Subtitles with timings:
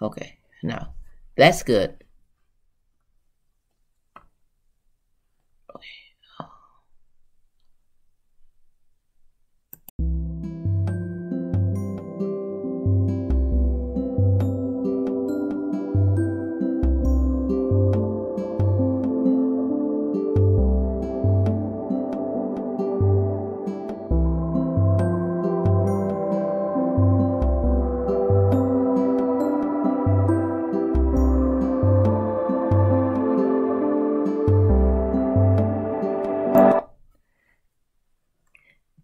[0.00, 0.88] Okay, no,
[1.36, 2.02] that's good.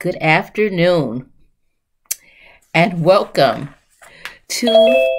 [0.04, 1.30] Good afternoon
[2.74, 3.70] and welcome
[4.48, 4.66] to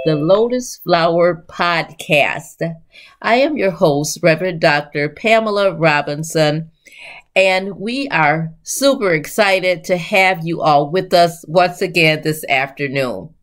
[0.06, 2.58] the Lotus Flower Podcast.
[3.20, 5.10] I am your host, Reverend Dr.
[5.10, 6.70] Pamela Robinson,
[7.36, 13.34] and we are super excited to have you all with us once again this afternoon.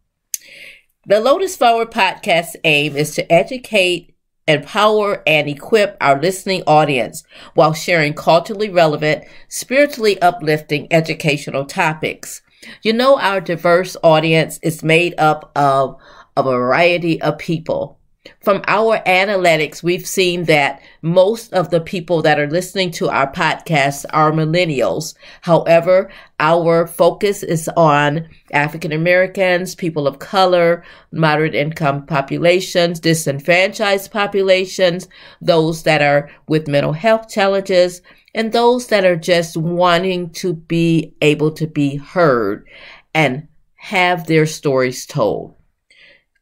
[1.06, 4.11] The Lotus Flower Podcast aim is to educate
[4.48, 7.22] empower, and equip our listening audience
[7.54, 12.42] while sharing culturally relevant, spiritually uplifting educational topics.
[12.82, 16.00] You know, our diverse audience is made up of
[16.36, 17.98] a variety of people.
[18.40, 23.32] From our analytics, we've seen that most of the people that are listening to our
[23.32, 25.14] podcast are millennials.
[25.40, 35.08] However, our focus is on African Americans, people of color, moderate income populations, disenfranchised populations,
[35.40, 38.02] those that are with mental health challenges,
[38.34, 42.68] and those that are just wanting to be able to be heard
[43.14, 45.56] and have their stories told.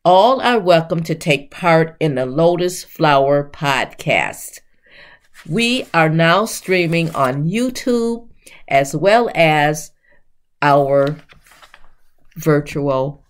[0.03, 4.61] All are welcome to take part in the Lotus Flower podcast.
[5.47, 8.27] We are now streaming on YouTube
[8.67, 9.91] as well as
[10.63, 11.17] our
[12.35, 13.27] virtual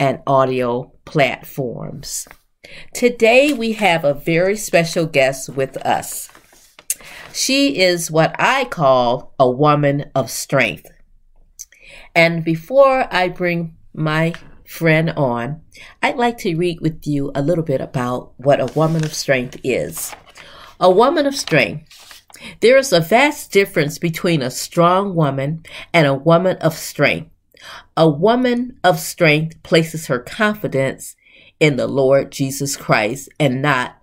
[0.00, 2.26] and audio platforms.
[2.94, 6.30] Today we have a very special guest with us.
[7.34, 10.90] She is what I call a woman of strength.
[12.14, 14.32] And before I bring my
[14.72, 15.60] friend on,
[16.02, 19.60] I'd like to read with you a little bit about what a woman of strength
[19.62, 20.14] is.
[20.80, 22.22] A woman of strength.
[22.60, 27.30] There is a vast difference between a strong woman and a woman of strength.
[27.96, 31.16] A woman of strength places her confidence
[31.60, 33.98] in the Lord Jesus Christ and not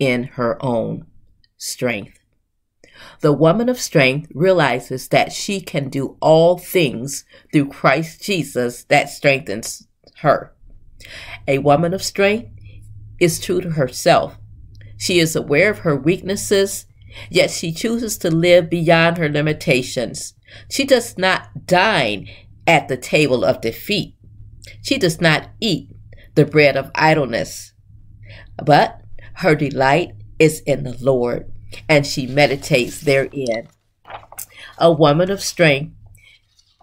[0.00, 1.06] in her own
[1.56, 2.18] strength.
[3.20, 9.10] The woman of strength realizes that she can do all things through Christ Jesus that
[9.10, 9.86] strengthens
[10.18, 10.52] her.
[11.46, 12.50] A woman of strength
[13.18, 14.38] is true to herself.
[14.96, 16.86] She is aware of her weaknesses,
[17.30, 20.34] yet she chooses to live beyond her limitations.
[20.70, 22.28] She does not dine
[22.66, 24.14] at the table of defeat.
[24.82, 25.90] She does not eat
[26.34, 27.72] the bread of idleness,
[28.64, 29.02] but
[29.34, 31.51] her delight is in the Lord
[31.88, 33.68] and she meditates therein.
[34.78, 35.94] A woman of strength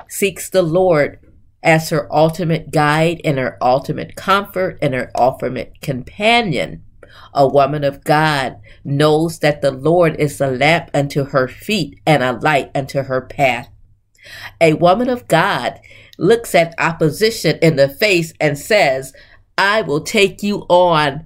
[0.07, 1.19] seeks the Lord
[1.61, 6.83] as her ultimate guide and her ultimate comfort and her ultimate companion.
[7.33, 12.23] A woman of God knows that the Lord is a lamp unto her feet and
[12.23, 13.69] a light unto her path.
[14.61, 15.79] A woman of God
[16.17, 19.13] looks at opposition in the face and says,
[19.57, 21.25] I will take you on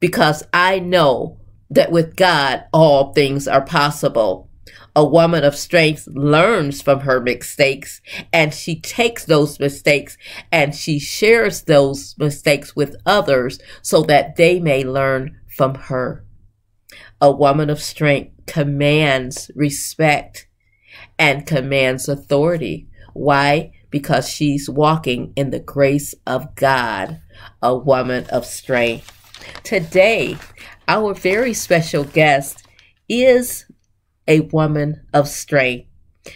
[0.00, 1.38] because I know
[1.74, 4.48] that with God all things are possible.
[4.96, 8.00] A woman of strength learns from her mistakes
[8.32, 10.16] and she takes those mistakes
[10.52, 16.24] and she shares those mistakes with others so that they may learn from her.
[17.20, 20.46] A woman of strength commands respect
[21.18, 22.88] and commands authority.
[23.14, 23.72] Why?
[23.90, 27.20] Because she's walking in the grace of God,
[27.60, 29.10] a woman of strength.
[29.62, 30.36] Today,
[30.88, 32.66] our very special guest
[33.08, 33.66] is
[34.28, 35.88] a woman of strength.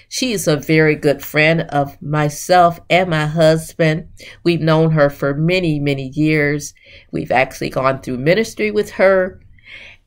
[0.08, 4.08] She is a very good friend of myself and my husband.
[4.44, 6.74] We've known her for many, many years.
[7.10, 9.40] We've actually gone through ministry with her.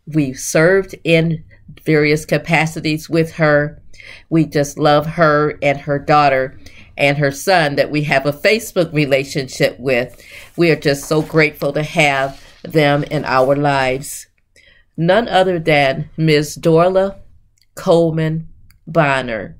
[0.06, 1.44] We've served in
[1.84, 3.82] various capacities with her.
[4.30, 6.60] We just love her and her daughter
[6.98, 10.24] and her son that we have a Facebook relationship with.
[10.58, 14.28] We are just so grateful to have them in our lives
[14.98, 17.20] none other than Miss Dorla
[17.76, 18.50] Coleman
[18.86, 19.58] Bonner.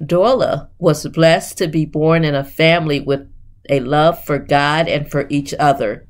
[0.00, 3.30] Dorla was blessed to be born in a family with
[3.68, 6.06] a love for God and for each other.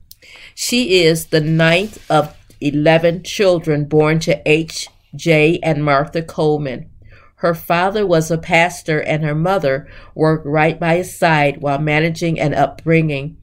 [0.55, 4.89] She is the ninth of 11 children born to H.
[5.15, 5.59] J.
[5.63, 6.91] and Martha Coleman.
[7.37, 12.41] Her father was a pastor and her mother worked right by his side while managing
[12.41, 13.37] and upbringing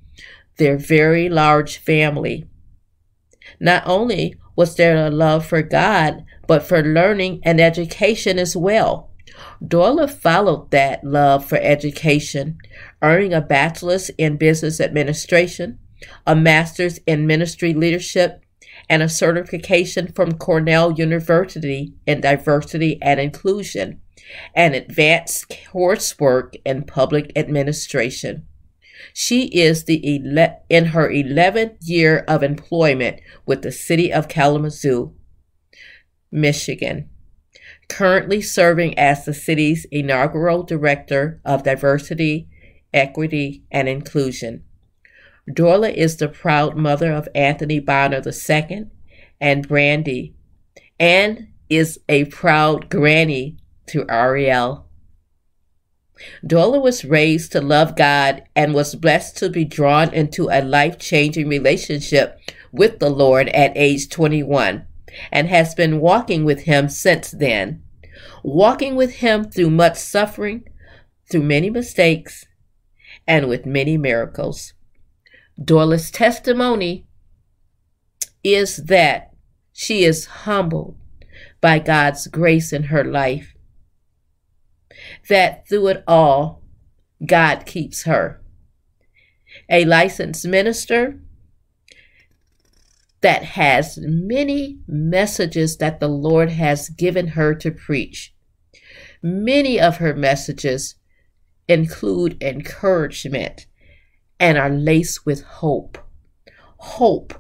[0.58, 2.48] their very large family.
[3.60, 9.10] Not only was there a love for God, but for learning and education as well.
[9.64, 12.58] Dorla followed that love for education,
[13.02, 15.80] earning a bachelor's in business administration,
[16.26, 18.44] a master's in ministry leadership,
[18.90, 24.02] and a certification from Cornell University in diversity and inclusion,
[24.56, 28.46] and advanced coursework in public administration.
[29.14, 35.14] She is the ele- in her 11th year of employment with the city of Kalamazoo,
[36.32, 37.10] Michigan,
[37.90, 42.48] currently serving as the city's inaugural director of diversity,
[42.94, 44.64] equity, and inclusion.
[45.50, 48.86] Dorla is the proud mother of Anthony Bonner II
[49.40, 50.36] and Brandy,
[51.00, 53.58] and is a proud granny
[53.88, 54.88] to Ariel.
[56.46, 60.98] Dorla was raised to love God and was blessed to be drawn into a life
[60.98, 62.40] changing relationship
[62.72, 64.86] with the Lord at age 21
[65.32, 67.84] and has been walking with Him since then.
[68.44, 70.64] Walking with Him through much suffering,
[71.30, 72.46] through many mistakes,
[73.28, 74.74] and with many miracles.
[75.60, 77.06] Dorla's testimony
[78.44, 79.32] is that
[79.72, 80.98] she is humbled
[81.60, 83.51] by God's grace in her life
[85.30, 86.62] that through it all,
[87.26, 88.42] God keeps her.
[89.70, 91.20] A licensed minister
[93.22, 98.34] that has many messages that the Lord has given her to preach.
[99.22, 100.96] Many of her messages
[101.68, 103.68] include encouragement
[104.40, 105.98] and are laced with hope.
[106.78, 107.36] Hope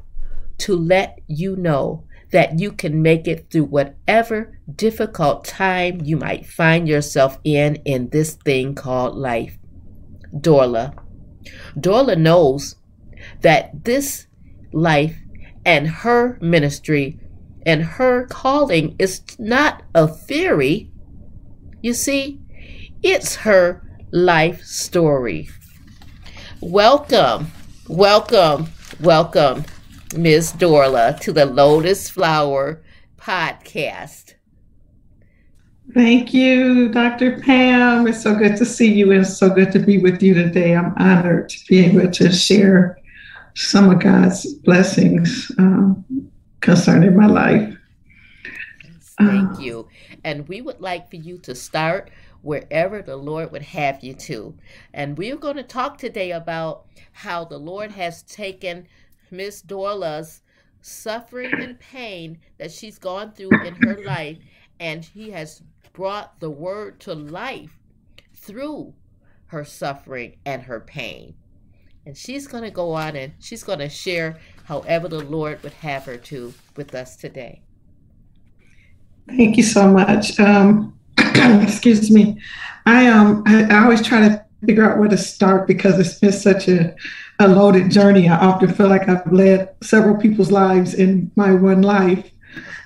[0.59, 6.45] to let you know that you can make it through whatever difficult time you might
[6.45, 9.57] find yourself in in this thing called life.
[10.33, 10.93] Dorla.
[11.75, 12.75] Dorla knows
[13.41, 14.27] that this
[14.71, 15.17] life
[15.65, 17.19] and her ministry
[17.65, 20.91] and her calling is not a theory.
[21.81, 22.39] You see,
[23.03, 23.81] it's her
[24.11, 25.49] life story.
[26.59, 27.47] Welcome,
[27.87, 28.67] welcome,
[28.99, 29.65] welcome
[30.15, 30.53] Ms.
[30.53, 32.83] Dorla, to the Lotus Flower
[33.17, 34.30] podcast.
[35.93, 37.39] Thank you, Dr.
[37.39, 38.07] Pam.
[38.07, 40.75] It's so good to see you and so good to be with you today.
[40.75, 42.97] I'm honored to be able to share
[43.55, 46.05] some of God's blessings um,
[46.61, 47.75] concerning my life.
[49.17, 49.87] Thank uh, you.
[50.23, 52.09] And we would like for you to start
[52.41, 54.55] wherever the Lord would have you to.
[54.93, 58.87] And we're going to talk today about how the Lord has taken
[59.29, 60.41] Miss Dorla's
[60.81, 64.37] suffering and pain that she's gone through in her life,
[64.79, 65.61] and he has
[65.93, 67.79] brought the word to life
[68.35, 68.93] through
[69.47, 71.35] her suffering and her pain.
[72.05, 75.73] And she's going to go on and she's going to share however the Lord would
[75.73, 77.61] have her to with us today.
[79.27, 80.39] Thank you so much.
[80.39, 82.41] Um, excuse me.
[82.85, 86.31] I um I, I always try to figure out where to start because it's been
[86.31, 86.95] such a
[87.39, 88.29] a loaded journey.
[88.29, 92.30] I often feel like I've led several people's lives in my one life.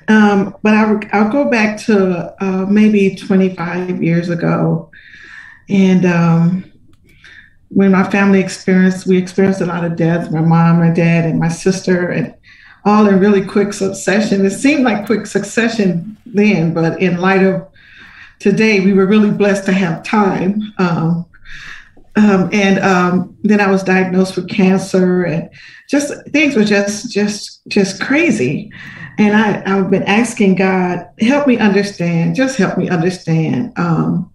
[0.07, 4.91] Um, but I, will go back to uh, maybe 25 years ago.
[5.67, 6.71] And um,
[7.69, 11.39] when my family experienced, we experienced a lot of death my mom, my dad, and
[11.39, 12.35] my sister, and
[12.85, 14.45] all in really quick succession.
[14.45, 17.67] It seemed like quick succession then, but in light of
[18.39, 20.61] today, we were really blessed to have time.
[20.77, 21.25] Um,
[22.17, 25.49] um, and um, then I was diagnosed with cancer, and
[25.89, 28.71] just things were just just just crazy.
[29.17, 33.73] And I I've been asking God, help me understand, just help me understand.
[33.77, 34.31] Um,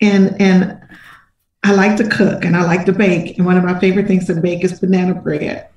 [0.00, 0.80] and and
[1.62, 4.26] I like to cook and I like to bake, and one of my favorite things
[4.26, 5.68] to bake is banana bread.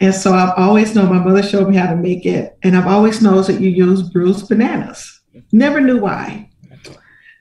[0.00, 2.86] And so I've always known my mother showed me how to make it, and I've
[2.86, 5.20] always known that you use bruised bananas.
[5.52, 6.50] Never knew why.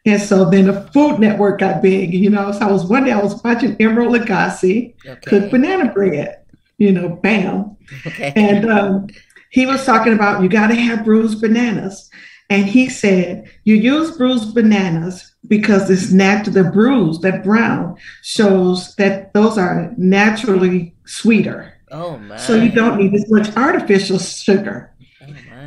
[0.05, 2.51] And so then the Food Network got big, you know.
[2.51, 5.21] So I was one day I was watching Emeril Lagasse okay.
[5.25, 6.41] cook banana bread,
[6.77, 7.77] you know, bam.
[8.05, 8.33] Okay.
[8.35, 9.07] And um,
[9.49, 12.09] he was talking about you got to have bruised bananas.
[12.49, 18.95] And he said, you use bruised bananas because it's natural, the bruise, that brown, shows
[18.95, 21.73] that those are naturally sweeter.
[21.89, 22.37] Oh, my.
[22.37, 24.92] So you don't need as much artificial sugar.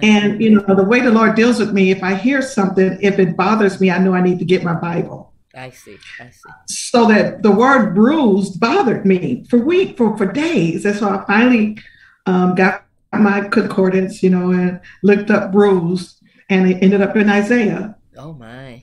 [0.03, 3.19] And you know, the way the Lord deals with me, if I hear something, if
[3.19, 5.33] it bothers me, I know I need to get my Bible.
[5.55, 5.97] I see.
[6.21, 6.51] I see.
[6.69, 10.85] So that the word bruised bothered me for week for for days.
[10.85, 11.79] And so I finally
[12.27, 17.31] um, got my concordance, you know, and looked up bruised and it ended up in
[17.31, 17.97] Isaiah.
[18.17, 18.83] Oh my.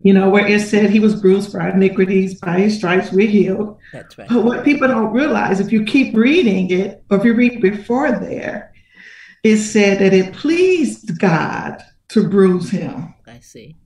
[0.00, 3.28] You know, where it said he was bruised for our iniquities, by his stripes we're
[3.28, 3.78] healed.
[3.92, 4.28] That's right.
[4.28, 8.10] But what people don't realize, if you keep reading it, or if you read before
[8.10, 8.71] there,
[9.42, 13.14] it said that it pleased God to bruise him.
[13.26, 13.76] I see.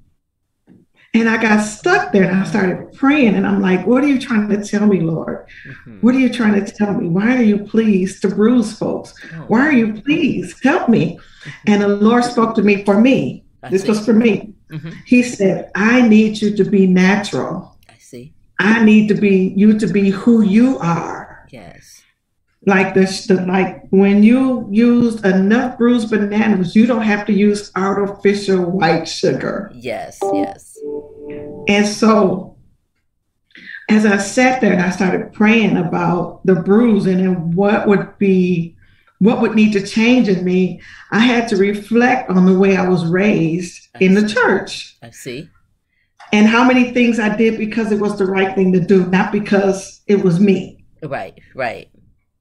[1.15, 3.37] And I got stuck there and I started praying.
[3.37, 5.47] And I'm like, what are you trying to tell me, Lord?
[5.87, 6.03] Mhm.
[6.03, 7.09] What are you trying to tell me?
[7.09, 9.15] Why are you pleased to bruise folks?
[9.35, 10.63] Oh, Why are you pleased?
[10.63, 11.19] Help me.
[11.67, 13.45] And the Lord spoke to me for me.
[13.63, 13.89] I This see.
[13.89, 14.53] was for me.
[14.71, 14.93] Mhm.
[15.07, 17.79] He said, I need you to be natural.
[17.89, 18.35] I see.
[18.59, 21.26] I need to be you to be who you are.
[22.67, 27.71] Like this, the, like when you use enough bruised bananas, you don't have to use
[27.77, 29.71] artificial white sugar.
[29.73, 30.19] Yes.
[30.33, 30.77] Yes.
[31.69, 32.57] And so,
[33.89, 38.77] as I sat there and I started praying about the bruising and what would be,
[39.21, 40.81] what would need to change in me,
[41.13, 45.49] I had to reflect on the way I was raised in the church I see.
[46.33, 49.31] and how many things I did because it was the right thing to do, not
[49.31, 50.85] because it was me.
[51.03, 51.39] Right.
[51.55, 51.89] Right.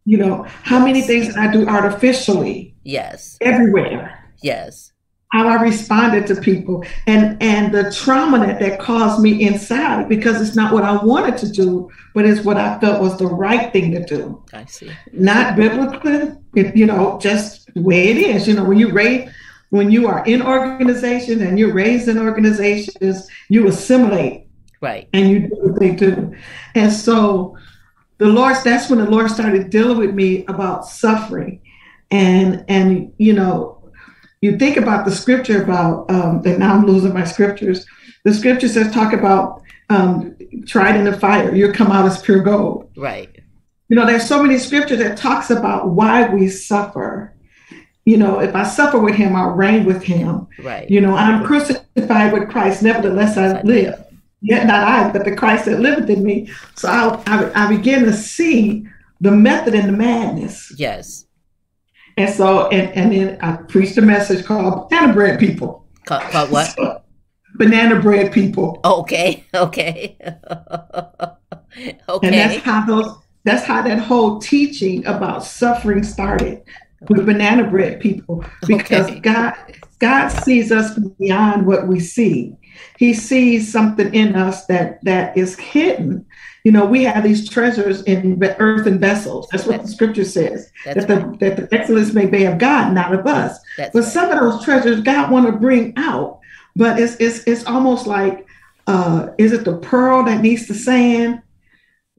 [0.07, 3.37] You know, how many things I do artificially Yes.
[3.41, 4.19] everywhere?
[4.41, 4.91] Yes.
[5.31, 10.39] how I responded to people and and the trauma that that caused me inside because
[10.39, 13.73] it's not what I wanted to do, but it's what I felt was the right
[13.73, 14.41] thing to do.
[14.53, 14.89] I see.
[15.11, 18.47] Not biblically, you know, just the way it is.
[18.47, 19.27] You know, when you raise,
[19.71, 24.47] when you are in organization and you're raised in organizations, you assimilate
[24.79, 25.09] Right.
[25.13, 26.33] and you do what they do.
[26.75, 27.57] And so
[28.17, 31.61] the Lord, that's when the Lord started dealing with me about suffering.
[32.11, 33.91] And and you know,
[34.41, 37.85] you think about the scripture about um and now I'm losing my scriptures.
[38.23, 42.41] The scripture says talk about um tried in the fire, you'll come out as pure
[42.41, 42.89] gold.
[42.95, 43.29] Right.
[43.89, 47.33] You know, there's so many scriptures that talks about why we suffer.
[48.05, 50.47] You know, if I suffer with him, I'll reign with him.
[50.59, 50.89] Right.
[50.89, 54.04] You know, I'm crucified with Christ, nevertheless I live.
[54.45, 56.51] Yet not I, but the Christ that liveth in me.
[56.75, 58.87] So I, I, I begin to see
[59.19, 60.71] the method and the madness.
[60.77, 61.25] Yes.
[62.15, 65.87] And so, and, and then I preached a message called Banana Bread People.
[66.05, 66.75] Called, called what?
[66.77, 67.01] So,
[67.55, 68.79] banana Bread People.
[68.85, 69.43] Okay.
[69.55, 70.17] Okay.
[72.07, 72.27] Okay.
[72.27, 76.63] And that's how those, that's how that whole teaching about suffering started
[77.09, 78.45] with banana bread people.
[78.65, 79.19] Because Okay.
[79.19, 79.55] God,
[79.99, 82.55] God sees us beyond what we see.
[82.97, 86.25] He sees something in us that that is hidden.
[86.63, 89.47] You know, we have these treasures in the earthen vessels.
[89.51, 90.71] That's what the scripture says.
[90.85, 91.39] That the right.
[91.39, 93.59] that the excellence may be of God, not of us.
[93.77, 94.11] That's But right.
[94.11, 96.39] some of those treasures God want to bring out,
[96.75, 98.47] but it's it's it's almost like
[98.87, 101.41] uh, is it the pearl that needs the sand,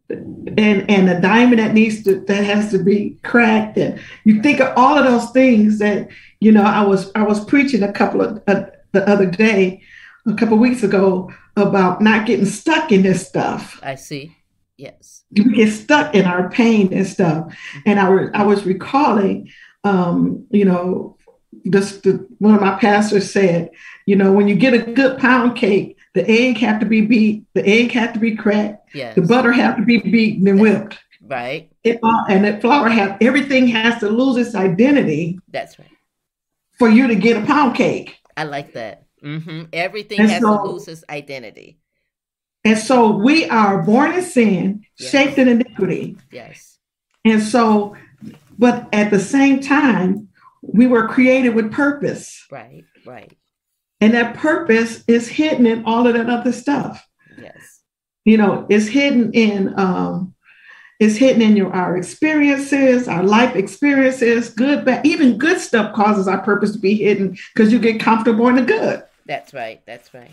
[0.08, 4.60] and and the diamond that needs to that has to be cracked, and you think
[4.60, 6.08] of all of those things that
[6.40, 6.62] you know.
[6.62, 9.82] I was I was preaching a couple of uh, the other day,
[10.26, 14.36] a couple weeks ago about not getting stuck in this stuff I see.
[14.76, 15.24] Yes.
[15.32, 17.56] we get stuck in our pain and stuff.
[17.86, 19.48] And I, was I was recalling,
[19.84, 21.16] um, you know,
[21.64, 23.70] this the, one of my pastors said,
[24.04, 27.44] you know, when you get a good pound cake, the egg have to be beat,
[27.54, 29.14] the egg have to be cracked, Yes.
[29.14, 30.98] the butter have to be beaten and whipped.
[31.22, 31.72] Right.
[31.82, 35.88] It all, and that flour have everything has to lose its identity That's right.
[36.78, 38.16] for you to get a pound cake.
[38.36, 39.04] I like that.
[39.22, 41.78] Hmm Everything And has so- to lose its identity.
[42.64, 45.10] And so we are born in sin, Yes.
[45.10, 46.16] shaped in iniquity.
[46.32, 46.78] Yes.
[47.24, 47.94] And so,
[48.58, 50.28] but at the same time,
[50.62, 52.44] we were created with purpose.
[52.50, 52.84] Right.
[53.04, 53.32] Right.
[54.00, 57.06] And that purpose is hidden in all of that other stuff.
[57.40, 57.82] Yes.
[58.24, 60.34] You know, it's hidden in um
[60.98, 66.26] it's hidden in your our experiences, our life experiences, good, bad, even good stuff causes
[66.26, 69.80] our purpose to be hidden because you get comfortable in the good That's right.
[69.86, 70.30] That's right.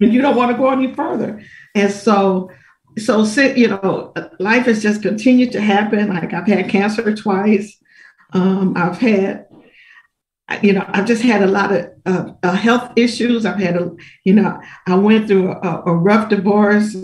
[0.00, 1.42] and you don't want to go any further.
[1.74, 2.50] And so,
[2.98, 6.10] so sit, you know, life has just continued to happen.
[6.10, 7.76] Like I've had cancer twice.
[8.32, 9.46] Um, I've had,
[10.62, 13.46] you know, I've just had a lot of uh, uh, health issues.
[13.46, 13.90] I've had, a,
[14.24, 16.94] you know, I went through a, a rough divorce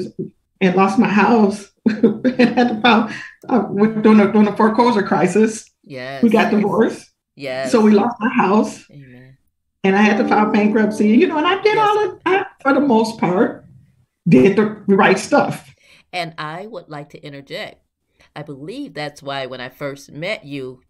[0.61, 1.71] and lost my house.
[1.89, 2.03] had
[2.69, 3.11] to file
[3.49, 3.63] uh,
[4.03, 5.69] during, a, during a foreclosure crisis.
[5.83, 6.23] Yes.
[6.23, 7.73] We got divorced, Yes.
[7.73, 9.39] so we lost our house Amen.
[9.83, 11.09] and I had to file bankruptcy.
[11.09, 11.89] You know, and I did Yes.
[11.89, 13.65] all of I, for the most part,
[14.29, 14.65] did the
[14.95, 15.75] right stuff.
[16.13, 17.83] And I would like to interject.
[18.37, 20.83] I believe that's why when I first met you,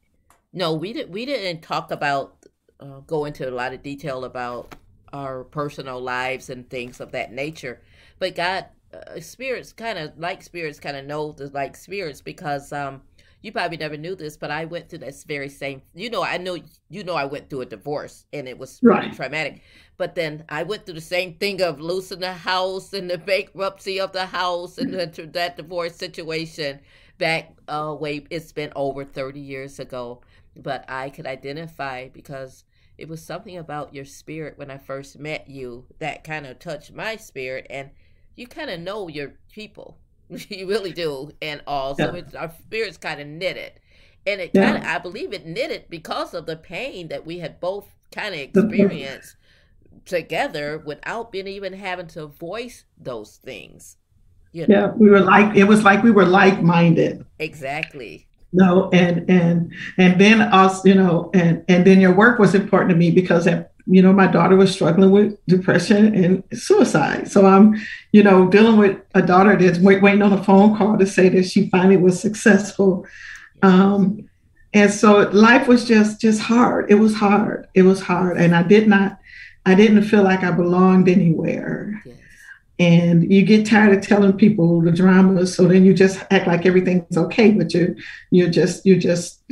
[0.52, 2.36] no, we did we didn't talk about
[2.80, 4.74] uh, go into a lot of detail about
[5.12, 7.80] our personal lives and things of that nature.
[8.18, 12.72] But God, uh, spirits kind of like spirits kind of know the like spirits because
[12.72, 13.02] um
[13.42, 15.82] you probably never knew this, but I went through this very same.
[15.94, 16.58] You know, I know
[16.90, 19.12] you know I went through a divorce and it was right.
[19.14, 19.62] traumatic.
[19.96, 23.98] But then I went through the same thing of losing the house and the bankruptcy
[24.00, 26.80] of the house and the, that divorce situation
[27.18, 30.22] back uh way it's been over 30 years ago
[30.56, 32.64] but I could identify because
[32.96, 36.94] it was something about your spirit when I first met you that kind of touched
[36.94, 37.90] my spirit and
[38.36, 42.22] you kind of know your people you really do and all so yeah.
[42.38, 43.72] our spirits kind of knitted
[44.26, 44.96] and it kind of yeah.
[44.96, 49.36] I believe it knitted because of the pain that we had both kind of experienced
[50.04, 53.96] together without being even having to voice those things
[54.52, 54.74] you know?
[54.74, 60.20] yeah we were like it was like we were like-minded exactly no and and and
[60.20, 63.69] then us you know and and then your work was important to me because at,
[63.86, 67.28] you know my daughter was struggling with depression and suicide.
[67.28, 67.80] So i'm
[68.12, 71.28] you know dealing with a daughter that's wait, waiting on a phone call to say
[71.30, 73.06] that she finally was successful.
[73.62, 74.28] Um
[74.72, 76.90] and so life was just just hard.
[76.90, 77.68] It was hard.
[77.74, 78.36] It was hard.
[78.36, 79.18] And i did not
[79.66, 82.02] i didn't feel like i belonged anywhere.
[82.04, 82.16] Yes.
[82.78, 86.64] And you get tired of telling people the drama so then you just act like
[86.64, 87.94] everything's okay but you're
[88.30, 89.42] you're just you're just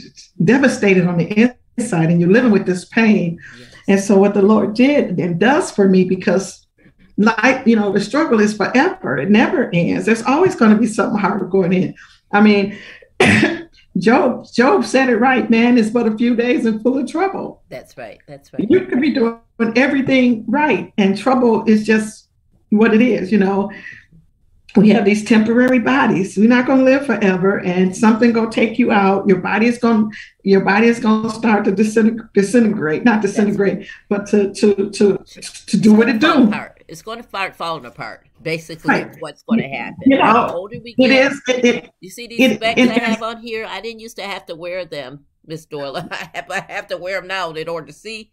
[0.42, 3.38] devastated on the inside and you're living with this pain.
[3.58, 3.67] Yes.
[3.88, 6.66] And so what the lord did and does for me because
[7.18, 9.18] like you know the struggle is forever.
[9.18, 10.06] It never ends.
[10.06, 11.94] There's always going to be something hard going in.
[12.32, 12.78] I mean
[13.98, 17.62] job job said it right man it's but a few days and full of trouble.
[17.68, 18.70] That's right that's right.
[18.70, 19.40] You could be doing
[19.76, 22.28] everything right and trouble is just
[22.70, 23.70] what it is, you know.
[24.76, 26.36] We have these temporary bodies.
[26.36, 29.26] We're not going to live forever, and something going to take you out.
[29.26, 33.88] Your body is going, your body is going to start to disintegrate, disintegrate not disintegrate,
[34.08, 36.44] but to to to to do what it do.
[36.44, 36.84] Apart.
[36.86, 38.26] It's going to start falling apart.
[38.42, 39.16] Basically, right.
[39.20, 39.96] what's going to happen.
[40.06, 41.42] You know, the older we get, it is.
[41.48, 43.66] It, it, you see these it, specs I have on here.
[43.66, 46.08] I didn't used to have to wear them, Miss Dorla.
[46.12, 48.32] I have, I have to wear them now in order to see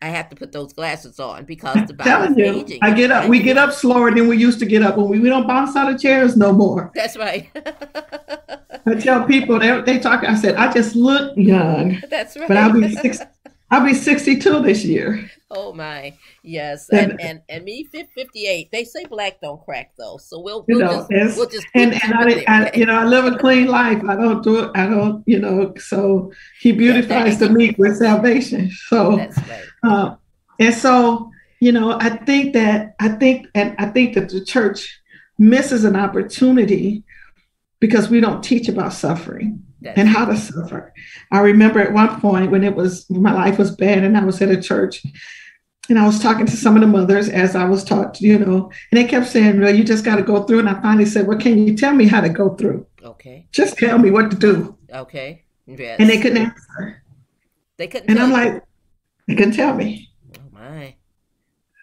[0.00, 2.78] I have to put those glasses on because the body's aging.
[2.82, 3.28] I get up.
[3.28, 4.96] We get up slower than we used to get up.
[4.96, 6.92] When we, we don't bounce out of chairs no more.
[6.94, 7.50] That's right.
[8.86, 10.22] I tell people they they talk.
[10.22, 12.00] I said I just look young.
[12.10, 12.46] That's right.
[12.46, 13.20] But I'll be six.
[13.70, 15.30] I'll be 62 this year.
[15.50, 18.70] Oh my, yes, and and, and me 58.
[18.70, 21.94] They say black don't crack though, so we'll we'll you know, just we'll just and,
[21.94, 24.02] and I, I, you know I live a clean life.
[24.06, 24.70] I don't do it.
[24.74, 25.72] I don't you know.
[25.78, 28.70] So He beautifies the meek with salvation.
[28.88, 29.64] So that's right.
[29.82, 30.16] Uh,
[30.58, 31.30] and so
[31.60, 35.00] you know I think that I think and I think that the church
[35.38, 37.04] misses an opportunity
[37.80, 40.92] because we don't teach about suffering and how to suffer.
[41.30, 44.42] I remember at one point when it was my life was bad and I was
[44.42, 45.04] at a church
[45.88, 48.70] and I was talking to some of the mothers as I was taught, you know,
[48.90, 50.60] and they kept saying, Well, you just got to go through.
[50.60, 52.86] And I finally said, Well, can you tell me how to go through?
[53.02, 53.46] Okay.
[53.52, 54.76] Just tell me what to do.
[54.92, 55.44] Okay.
[55.66, 55.96] Yes.
[55.98, 57.02] And they couldn't answer.
[57.76, 58.10] They couldn't.
[58.10, 58.34] And I'm you.
[58.34, 58.62] like,
[59.26, 60.10] they couldn't tell me.
[60.36, 60.94] Oh my.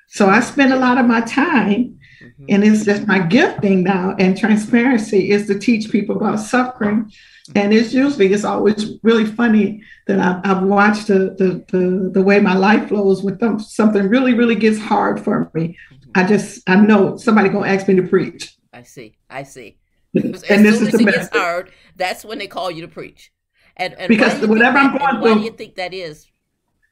[0.07, 1.99] So I spent a lot of my time,
[2.39, 2.45] mm-hmm.
[2.49, 7.11] and it's just my gifting now and transparency is to teach people about suffering
[7.53, 12.21] and it's usually it's always really funny that I've, I've watched the, the, the the
[12.21, 13.59] way my life flows with them.
[13.59, 15.77] Something really really gets hard for me.
[16.15, 18.55] I just I know somebody gonna ask me to preach.
[18.73, 19.17] I see.
[19.29, 19.77] I see.
[20.15, 23.31] As and this is the it gets hard, that's when they call you to preach.
[23.77, 26.27] And, and because whatever I'm going through, why do you think that is?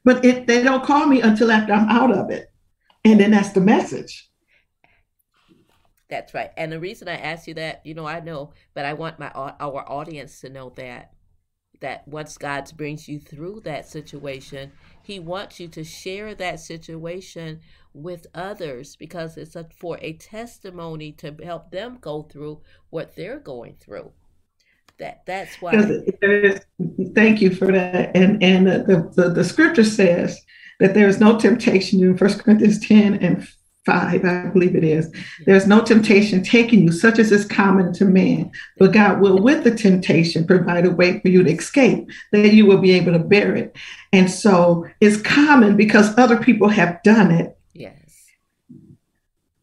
[0.03, 2.51] But it, they don't call me until after I'm out of it,
[3.05, 4.29] and then that's the message.
[6.13, 6.51] That's right.
[6.57, 9.29] And the reason I ask you that, you know, I know, but I want my
[9.29, 11.11] our audience to know that
[11.79, 17.61] that once God brings you through that situation, He wants you to share that situation
[17.95, 23.39] with others because it's a, for a testimony to help them go through what they're
[23.39, 24.11] going through.
[24.99, 25.71] That that's why.
[27.15, 28.15] Thank you for that.
[28.15, 30.39] And and the, the the scripture says
[30.79, 33.47] that there is no temptation in First Corinthians ten and
[33.85, 35.11] 5, I believe it is.
[35.45, 38.51] There's no temptation taking you, such as is common to man.
[38.77, 42.65] But God will, with the temptation, provide a way for you to escape, that you
[42.65, 43.75] will be able to bear it.
[44.13, 47.57] And so it's common because other people have done it.
[47.73, 48.25] Yes.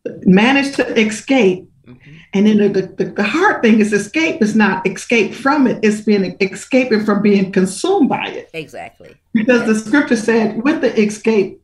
[0.05, 1.67] Managed to escape.
[1.87, 2.17] Mm-hmm.
[2.35, 6.03] And then the, the, the hard thing is escape is not escape from it, it's
[6.03, 8.51] being escaping from being consumed by it.
[8.53, 9.17] Exactly.
[9.33, 9.69] Because yes.
[9.69, 11.60] the scripture said, with the escape,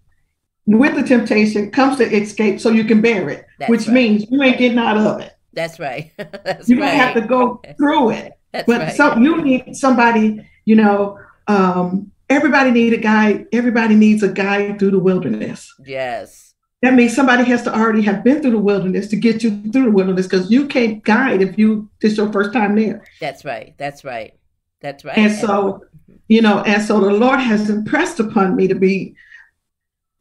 [0.67, 3.95] with the temptation comes the escape so you can bear it, That's which right.
[3.95, 5.33] means you ain't getting out of it.
[5.53, 6.13] That's right.
[6.19, 6.95] That's you right.
[6.95, 8.33] have to go through it.
[8.53, 8.95] That's but right.
[8.95, 13.47] some you need somebody, you know, um, everybody need a guide.
[13.53, 15.73] Everybody needs a guide through the wilderness.
[15.85, 16.55] Yes.
[16.83, 19.85] That means somebody has to already have been through the wilderness to get you through
[19.85, 23.05] the wilderness because you can't guide if you this your first time there.
[23.21, 23.75] That's right.
[23.79, 24.35] That's right.
[24.81, 25.17] That's right.
[25.17, 25.85] And so,
[26.29, 29.17] you know, and so the Lord has impressed upon me to be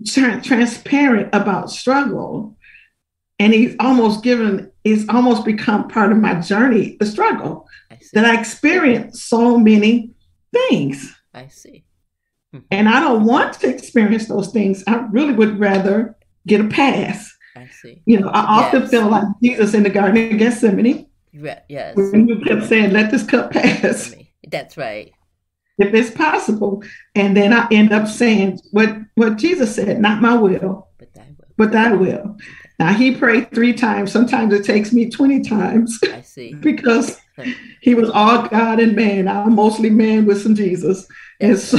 [0.07, 2.57] tra- transparent about struggle.
[3.37, 8.23] And he's almost given, it's almost become part of my journey, the struggle I that
[8.25, 10.11] I experience so many
[10.53, 11.13] things.
[11.33, 11.83] I see.
[12.53, 12.65] Mm-hmm.
[12.71, 14.83] And I don't want to experience those things.
[14.87, 16.15] I really would rather
[16.47, 17.29] get a pass.
[17.57, 18.01] I see.
[18.05, 18.91] You know, I often Yes.
[18.91, 21.95] feel like Jesus in the Garden of Gethsemane Re- Yes.
[21.97, 24.13] when he kept saying, Let this cup pass.
[24.47, 25.11] That's right.
[25.77, 26.83] If it's possible.
[27.15, 31.27] And then I end up saying what, what Jesus said, not my will, But thy
[31.37, 31.45] will.
[31.57, 32.37] but thy will.
[32.79, 34.11] Now he prayed three times.
[34.11, 36.53] Sometimes it takes me 20 times I see.
[36.53, 37.19] because
[37.81, 39.27] he was all God and man.
[39.27, 41.07] I'm mostly man with some Jesus.
[41.39, 41.77] And so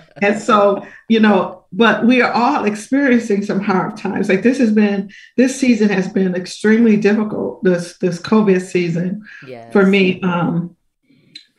[0.22, 4.28] and so, you know, but we are all experiencing some hard times.
[4.28, 9.72] Like this has been this season has been extremely difficult, this this COVID season yes.
[9.72, 10.20] for me.
[10.22, 10.76] Um,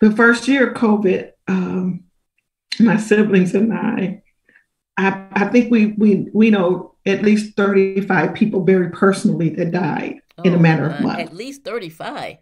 [0.02, 2.04] the first year of COVID, um,
[2.80, 4.22] my siblings and I,
[4.98, 10.20] I, I think we we we know at least 35 people very personally that died.
[10.44, 11.22] in a Oh, matter of months.
[11.22, 12.38] At least 35.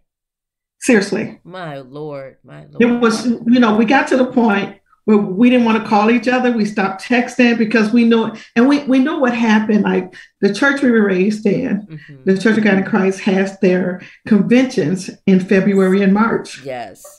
[0.79, 1.39] Seriously.
[1.43, 2.37] My Lord.
[2.43, 2.81] My Lord.
[2.81, 6.11] It was, you know, we got to the point where we didn't want to call
[6.11, 6.51] each other.
[6.51, 9.83] We stopped texting because we know and we, we know what happened.
[9.83, 12.25] Like the church we were raised in, Mhm.
[12.25, 17.16] the Church of God in Christ has their conventions in February and March Yes.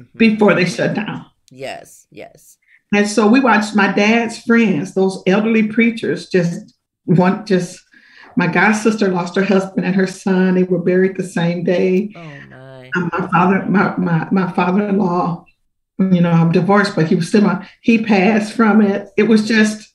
[0.00, 0.18] Mhm.
[0.18, 1.26] before they shut down.
[1.50, 2.06] Yes.
[2.10, 2.56] Yes.
[2.92, 7.80] And so we watched my dad's friends, those elderly preachers, just one just
[8.36, 10.54] my god sister lost her husband and her son.
[10.54, 12.12] They were buried the same day.
[12.16, 12.90] Oh my.
[12.96, 15.44] Um, my father, my my, my father-in-law,
[15.98, 19.08] you know, I'm divorced, but he was still my he passed from it.
[19.16, 19.92] It was just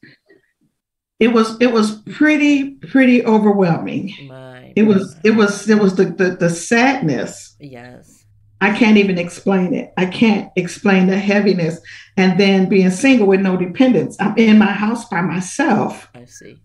[1.20, 4.14] it was it was pretty, pretty overwhelming.
[4.28, 4.74] My.
[4.76, 7.56] It was it was it was the the, the sadness.
[7.60, 8.25] Yes.
[8.62, 9.94] I can't even explain it.
[9.98, 11.80] I can't explain the heaviness.
[12.18, 14.16] And then being single with no dependents.
[14.20, 16.60] I'm in my house by myself, I see.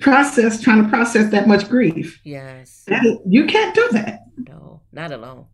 [0.00, 2.20] process, trying to process that much grief.
[2.24, 2.84] Yes.
[2.86, 4.24] That you can't do that.
[4.48, 5.46] No, not alone.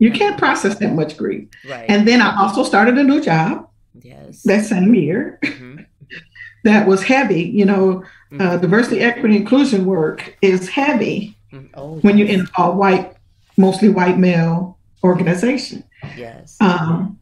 [0.00, 1.48] You can't process that much grief.
[1.68, 1.86] Right.
[1.88, 3.68] And then I also started a new job
[4.00, 4.42] yes.
[4.42, 5.86] that same year Mhm.
[6.64, 7.42] that was heavy.
[7.42, 8.60] You know, uh, Mhm.
[8.60, 11.68] diversity, equity, inclusion work is heavy Mhm.
[11.74, 13.12] Oh, when you're in white,
[13.56, 15.84] mostly white male organization.
[16.16, 16.56] yes.
[16.60, 17.18] Um,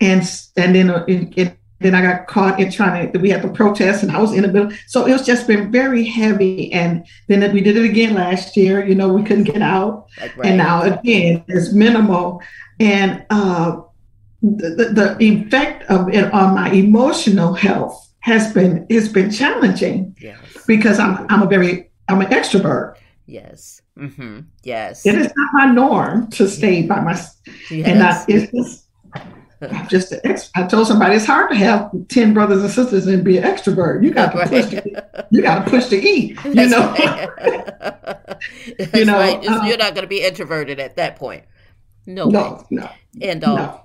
[0.00, 0.22] and
[0.56, 3.18] and then uh, it, it, then I got caught in trying to.
[3.18, 4.70] We had the protest, and I was in the middle.
[4.86, 6.72] So it's just been very heavy.
[6.72, 8.84] And then we did it again last year.
[8.84, 10.48] You know, we couldn't get out, Like, right.
[10.48, 12.42] and now again it's minimal.
[12.80, 13.80] And uh,
[14.42, 20.16] the, the the effect of it on my emotional health has been has been challenging
[20.20, 20.38] yes.
[20.66, 22.96] because I'm I'm a very I'm an extrovert.
[23.26, 23.82] Yes.
[23.98, 24.40] Mm-hmm.
[24.62, 25.04] Yes.
[25.04, 27.18] It is not my norm to stay by my
[27.70, 28.84] and I, it's just
[29.60, 33.06] I'm just an ex- I told somebody it's hard to have ten brothers and sisters
[33.08, 34.04] and be an extrovert.
[34.04, 34.66] You got to push.
[34.70, 36.38] To, you got to push to eat.
[36.44, 36.92] You That's know.
[36.92, 38.38] right.
[38.94, 39.46] you know, right.
[39.46, 41.44] um, you're not going to be introverted at that point.
[42.06, 42.26] No.
[42.26, 42.64] no, way.
[42.70, 43.56] no, And all.
[43.56, 43.80] no.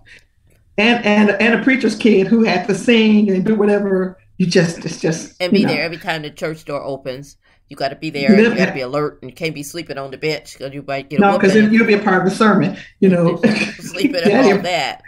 [0.77, 4.17] And and and a preacher's kid who had to sing and do whatever.
[4.37, 5.73] You just it's just And be you know.
[5.73, 7.37] there every time the church door opens.
[7.73, 8.31] You got to be there.
[8.31, 10.75] and You got to be alert, and you can't be sleeping on the bench because
[10.75, 12.77] you might get a No, because you'll be a part of the sermon.
[12.99, 13.37] You know.
[13.79, 15.01] sleeping and all that.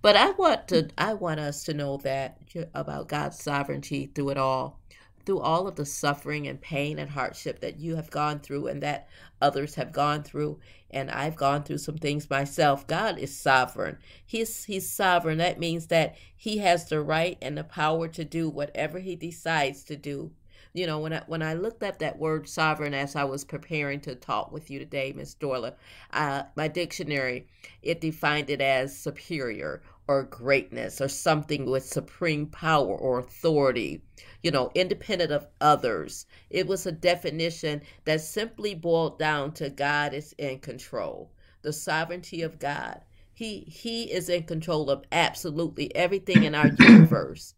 [0.00, 2.38] But I want to I want us to know that
[2.72, 4.78] about God's sovereignty through it all.
[5.26, 8.80] Through all of the suffering and pain and hardship that you have gone through and
[8.84, 9.08] that
[9.42, 12.86] others have gone through and I've gone through some things myself.
[12.86, 13.98] God is sovereign.
[14.24, 15.38] He's he's sovereign.
[15.38, 19.82] That means that he has the right and the power to do whatever he decides
[19.84, 20.30] to do.
[20.76, 24.00] You know, when I when I looked up that word sovereign as I was preparing
[24.00, 25.76] to talk with you today, Miss Dorla,
[26.12, 27.46] uh, my dictionary
[27.80, 34.02] it defined it as superior or greatness or something with supreme power or authority,
[34.42, 36.26] you know, independent of others.
[36.50, 41.30] It was a definition that simply boiled down to God is in control,
[41.62, 43.00] the sovereignty of God.
[43.32, 47.54] He he is in control of absolutely everything in our universe.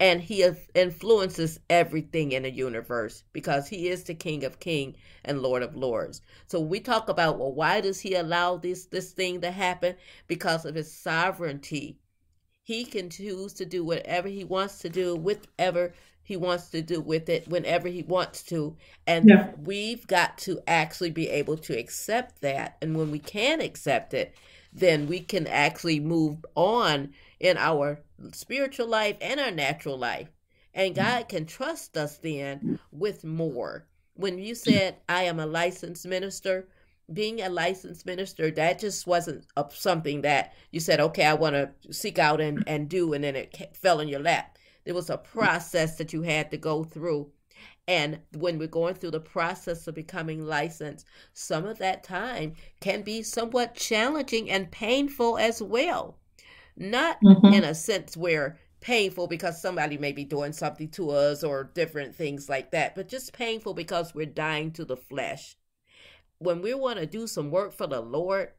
[0.00, 0.42] And he
[0.74, 5.76] influences everything in the universe because he is the King of King and Lord of
[5.76, 6.22] Lords.
[6.46, 9.96] So we talk about well, why does he allow this this thing to happen?
[10.26, 11.98] Because of his sovereignty.
[12.62, 17.00] He can choose to do whatever he wants to do, whatever he wants to do
[17.00, 18.76] with it, whenever he wants to.
[19.06, 19.50] And Yeah.
[19.54, 22.78] we've got to actually be able to accept that.
[22.80, 24.34] And when we can accept it,
[24.72, 28.00] then we can actually move on in our
[28.32, 30.28] spiritual life and our natural life.
[30.74, 31.04] And mm-hmm.
[31.04, 32.74] God can trust us then mm-hmm.
[32.92, 33.86] with more.
[34.14, 36.68] When you said, I am a licensed minister,
[37.12, 41.54] being a licensed minister, that just wasn't a, something that you said, okay, I want
[41.54, 44.58] to seek out and, and do, and then it fell in your lap.
[44.84, 47.32] There was a process that you had to go through.
[47.88, 53.02] And when we're going through the process of becoming licensed, some of that time can
[53.02, 56.19] be somewhat challenging and painful as well.
[56.80, 57.52] Not mm-hmm.
[57.52, 62.14] in a sense where painful because somebody may be doing something to us or different
[62.14, 65.56] things like that, but just painful because we're dying to the flesh.
[66.38, 68.52] When we want to do some work for the Lord,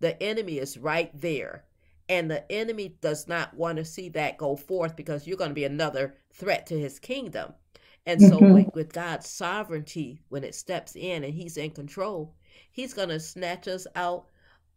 [0.00, 1.64] the enemy is right there.
[2.08, 5.54] And the enemy does not want to see that go forth because you're going to
[5.54, 7.52] be another threat to his kingdom.
[8.06, 8.54] And so, mm-hmm.
[8.54, 12.36] with, with God's sovereignty, when it steps in and he's in control,
[12.70, 14.26] he's going to snatch us out,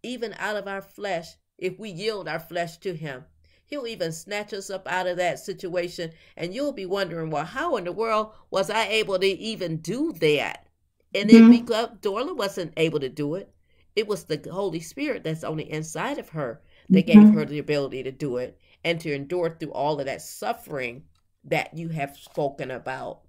[0.01, 3.26] even out of our flesh, if we yield our flesh to him
[3.69, 6.12] He'll even snatch us up out of that situation.
[6.36, 10.12] And you'll be wondering, well, how in the world was I able to even do
[10.13, 10.65] that?
[11.13, 11.52] And mm-hmm.
[11.52, 13.54] then because Dorla wasn't able to do it,
[13.95, 17.26] it was the Holy Spirit that's on the inside of her that mm-hmm.
[17.26, 21.04] gave her the ability to do it and to endure through all of that suffering
[21.43, 23.22] that you have spoken about.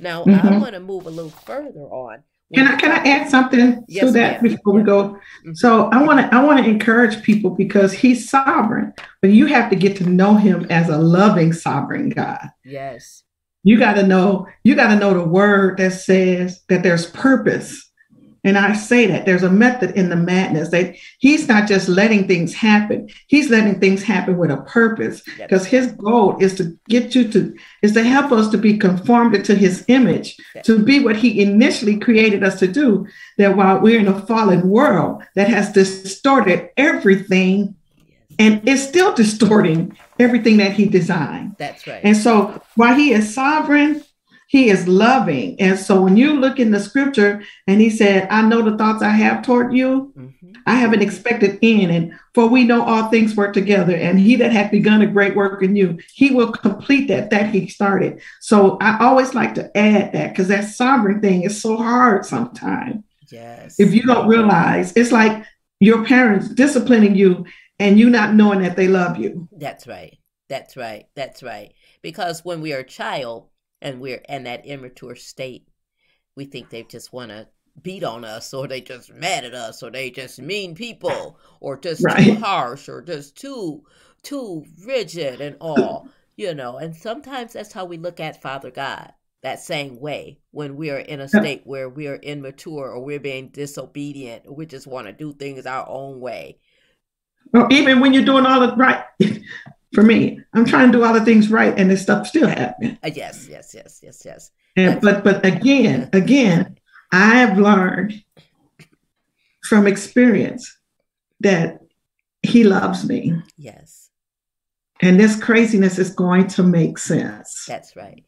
[0.00, 0.48] Now, mm-hmm.
[0.48, 4.06] I want to move a little further on can I can I add something yes,
[4.06, 4.52] to that ma'am.
[4.52, 5.10] before we go?
[5.10, 5.54] Mm-hmm.
[5.54, 9.68] So I want to I want to encourage people because he's sovereign, but you have
[9.70, 12.48] to get to know him as a loving sovereign God.
[12.64, 13.22] Yes.
[13.64, 17.87] You got to know you got to know the word that says that there's purpose
[18.44, 22.28] and I say that there's a method in the madness that he's not just letting
[22.28, 23.08] things happen.
[23.26, 27.56] He's letting things happen with a purpose because his goal is to get you to,
[27.82, 31.98] is to help us to be conformed to his image, to be what he initially
[31.98, 33.06] created us to do.
[33.38, 37.74] That while we're in a fallen world that has distorted everything
[38.38, 41.56] and is still distorting everything that he designed.
[41.58, 42.00] That's right.
[42.04, 44.04] And so while he is sovereign,
[44.48, 45.60] he is loving.
[45.60, 49.02] And so when you look in the scripture and he said, I know the thoughts
[49.02, 50.52] I have toward you, mm-hmm.
[50.66, 51.92] I have an expected end.
[51.92, 53.94] And for we know all things work together.
[53.94, 57.50] And he that hath begun a great work in you, he will complete that that
[57.54, 58.22] he started.
[58.40, 63.04] So I always like to add that because that sovereign thing is so hard sometimes.
[63.30, 63.78] Yes.
[63.78, 65.44] If you don't realize, it's like
[65.78, 67.44] your parents disciplining you
[67.78, 69.46] and you not knowing that they love you.
[69.52, 70.18] That's right.
[70.48, 71.04] That's right.
[71.14, 71.74] That's right.
[72.00, 75.68] Because when we are a child, and we're in that immature state
[76.36, 77.46] we think they just want to
[77.82, 81.76] beat on us or they just mad at us or they just mean people or
[81.78, 82.24] just right.
[82.24, 83.82] too harsh or just too
[84.22, 86.78] too rigid and all you know?
[86.78, 89.12] And sometimes that's how we look at father god
[89.42, 90.40] that same way.
[90.52, 94.54] When we are in a state where we are immature or we're being disobedient or
[94.54, 96.58] we just want to do things our own way.
[97.52, 99.04] Well even when you're doing all the right
[99.94, 100.40] for me.
[100.54, 102.98] I'm trying to do all the things right, and this stuff still happening.
[103.02, 104.50] Uh, yes, yes, yes, yes, yes.
[104.76, 106.78] And, but but again, again,
[107.12, 108.22] I have learned
[109.62, 110.76] from experience
[111.40, 111.80] that
[112.42, 113.34] He loves me.
[113.56, 114.10] Yes.
[115.00, 117.64] And this craziness is going to make sense.
[117.66, 118.24] That's right.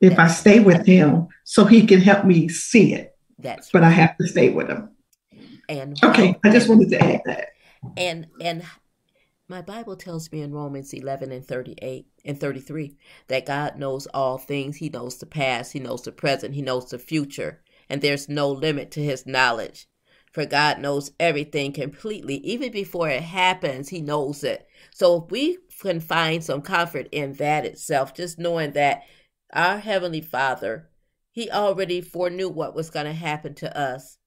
[0.00, 3.16] If That's I stay with Him, so He can help me see it.
[3.38, 3.88] That's but right.
[3.88, 4.90] I have to stay with Him.
[5.68, 7.48] And okay, I just wanted to add that.
[7.96, 8.64] And and
[9.50, 14.38] my Bible tells me in Romans 11 and 38 and 33 that God knows all
[14.38, 14.76] things.
[14.76, 18.48] He knows the past, He knows the present, He knows the future, and there's no
[18.48, 19.88] limit to His knowledge.
[20.32, 22.36] For God knows everything completely.
[22.36, 24.68] Even before it happens, He knows it.
[24.94, 29.02] So if we can find some comfort in that itself, just knowing that
[29.52, 30.90] our Heavenly Father,
[31.32, 34.18] He already foreknew what was going to happen to us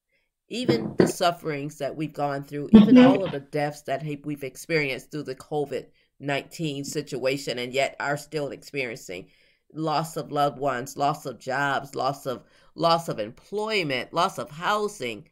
[0.53, 3.07] even the sufferings that we've gone through, even mm-hmm.
[3.07, 5.87] all of the deaths that we've experienced through the COVID
[6.19, 9.27] 19 situation and yet are still experiencing
[9.73, 12.43] loss of loved ones, loss of jobs, loss of
[12.75, 15.27] loss of employment, loss of housing,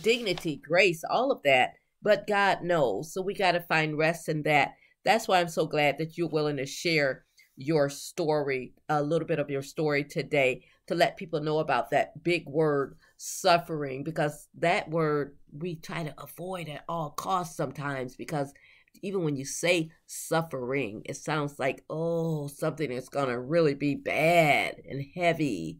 [0.00, 1.74] dignity, grace, all of that.
[2.00, 3.12] But God knows.
[3.12, 4.72] So we got to find rest in that.
[5.04, 7.24] That's why I'm so glad that you're willing to share
[7.56, 12.24] your story, a little bit of your story today to let people know about that
[12.24, 18.52] big word suffering because that word we try to avoid at all costs sometimes because
[19.00, 23.94] even when you say suffering it sounds like oh something that's going to really be
[23.94, 25.78] bad and heavy.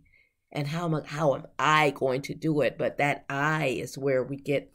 [0.52, 2.78] And how am how am I going to do it?
[2.78, 4.72] But that I is where we get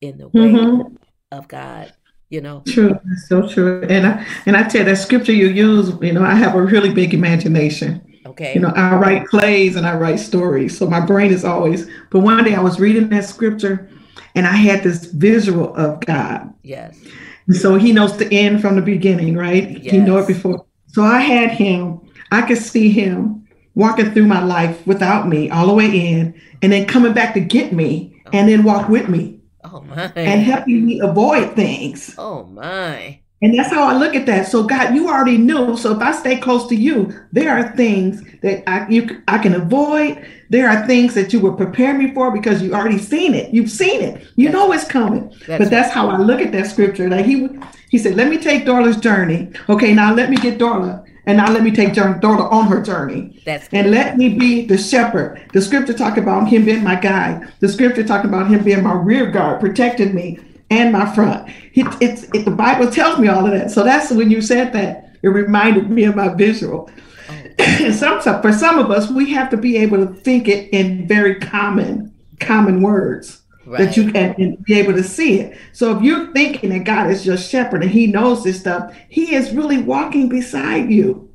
[0.00, 0.94] in the way mm-hmm.
[1.32, 1.92] of God
[2.30, 2.62] you know?
[2.66, 2.98] True.
[3.28, 3.86] So true.
[3.88, 6.92] And I and I tell that scripture you use you know I have a really
[6.92, 8.03] big imagination
[8.34, 8.54] Okay.
[8.54, 10.76] You know, I write plays and I write stories.
[10.76, 13.88] So my brain is always, but one day I was reading that scripture
[14.34, 16.52] and I had this visual of God.
[16.64, 16.98] Yes.
[17.46, 19.70] And so he knows the end from the beginning, right?
[19.80, 19.92] Yes.
[19.92, 20.66] He know it before.
[20.88, 22.00] So I had him,
[22.32, 26.72] I could see him walking through my life without me all the way in and
[26.72, 30.10] then coming back to get me and then walk with me Oh my.
[30.16, 32.14] and helping me avoid things.
[32.18, 33.20] oh my.
[33.44, 34.48] And that's how I look at that.
[34.48, 35.76] So God, you already knew.
[35.76, 39.54] So if I stay close to you, there are things that I you I can
[39.54, 40.26] avoid.
[40.48, 43.52] There are things that you were preparing me for because you already seen it.
[43.52, 44.26] You've seen it.
[44.36, 45.28] You know it's coming.
[45.46, 47.10] That's but that's how I look at that scripture.
[47.10, 47.50] Like he
[47.90, 49.50] he said, "Let me take Darla's journey.
[49.68, 53.42] Okay, now let me get Darla." and now let me take Darla on her journey."
[53.44, 55.42] That's And let me be the shepherd.
[55.52, 57.52] The scripture talk about him being my guide.
[57.60, 60.38] The scripture talk about him being my rear guard, protecting me
[60.78, 61.48] and my front.
[61.74, 63.70] It, it's it, the Bible tells me all of that.
[63.70, 66.90] So that's when you said that, it reminded me of my visual.
[67.28, 67.34] Oh.
[67.84, 71.06] And some for some of us, we have to be able to think it in
[71.08, 75.56] very common common words that you can be able to see it.
[75.72, 79.34] So if you're thinking that God is your shepherd and He knows this stuff, He
[79.34, 81.30] is really walking beside you.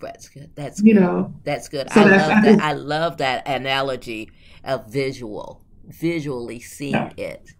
[0.00, 0.50] That's good.
[0.54, 1.00] That's You good.
[1.00, 1.34] know.
[1.44, 1.90] That's good.
[1.92, 2.62] So I that's- love I that.
[2.62, 4.30] I love that analogy
[4.64, 7.12] of visual, visually seeing Yeah.
[7.16, 7.50] it.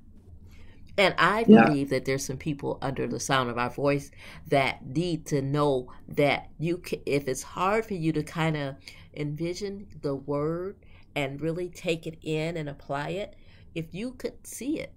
[0.96, 1.64] And I Yeah.
[1.66, 4.10] believe that there's some people under the sound of our voice
[4.48, 8.76] that need to know that you can, if it's hard for you to kind of
[9.14, 10.76] envision the word
[11.16, 13.34] and really take it in and apply it,
[13.74, 14.94] if you could see it,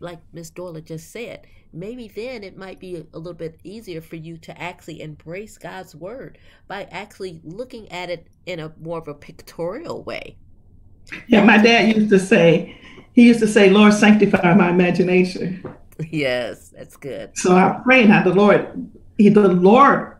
[0.00, 4.16] like Miss Dorla just said, maybe then it might be a little bit easier for
[4.16, 9.08] you to actually embrace God's word by actually looking at it in a more of
[9.08, 10.38] a pictorial way.
[11.26, 12.78] Yeah, my dad used to say,
[13.12, 15.62] he used to say, Lord, sanctify my imagination.
[16.10, 17.36] yes, that's good.
[17.36, 20.16] So I pray now the Lord, he, the Lord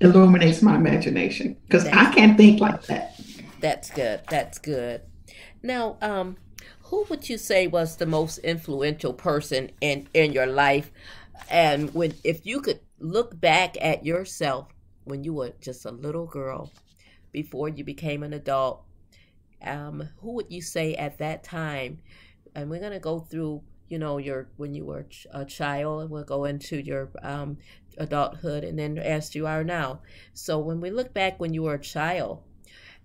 [0.00, 3.18] illuminates my imagination because I can't think like that.
[3.60, 4.20] That's good.
[4.28, 5.02] That's good.
[5.62, 6.36] Now, um,
[6.82, 10.92] who would you say was the most influential person in in your life?
[11.50, 14.68] And when if you could look back at yourself
[15.04, 16.70] when you were just a little girl
[17.32, 18.85] before you became an adult,
[19.62, 21.98] um, who would you say at that time?
[22.54, 26.24] And we're gonna go through, you know, your when you were a child, and we'll
[26.24, 27.58] go into your um,
[27.98, 30.00] adulthood, and then as you are now.
[30.32, 32.42] So when we look back when you were a child,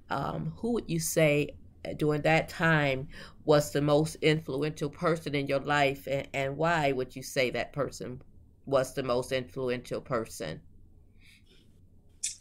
[0.09, 3.07] um, who would you say uh, during that time
[3.45, 7.73] was the most influential person in your life, and, and why would you say that
[7.73, 8.21] person
[8.65, 10.61] was the most influential person?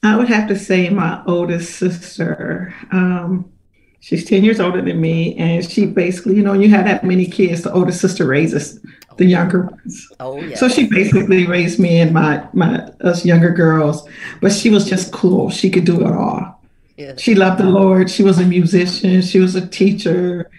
[0.03, 2.75] I would have to say my oldest sister.
[2.93, 3.53] Um,
[4.01, 7.27] she's 10 years older than me, and she basically, you know, you have that many
[7.27, 8.81] kids, the older sister raises
[9.17, 10.09] the oh, younger ones.
[10.19, 10.57] Oh yeah.
[10.57, 14.09] So she basically raised me and my my us younger girls,
[14.41, 15.51] but she was just cool.
[15.51, 16.61] She could do it all.
[16.97, 17.15] yeah.
[17.17, 18.11] She loved the Lord.
[18.11, 19.23] She was a musician.
[19.23, 20.51] She was a teacher.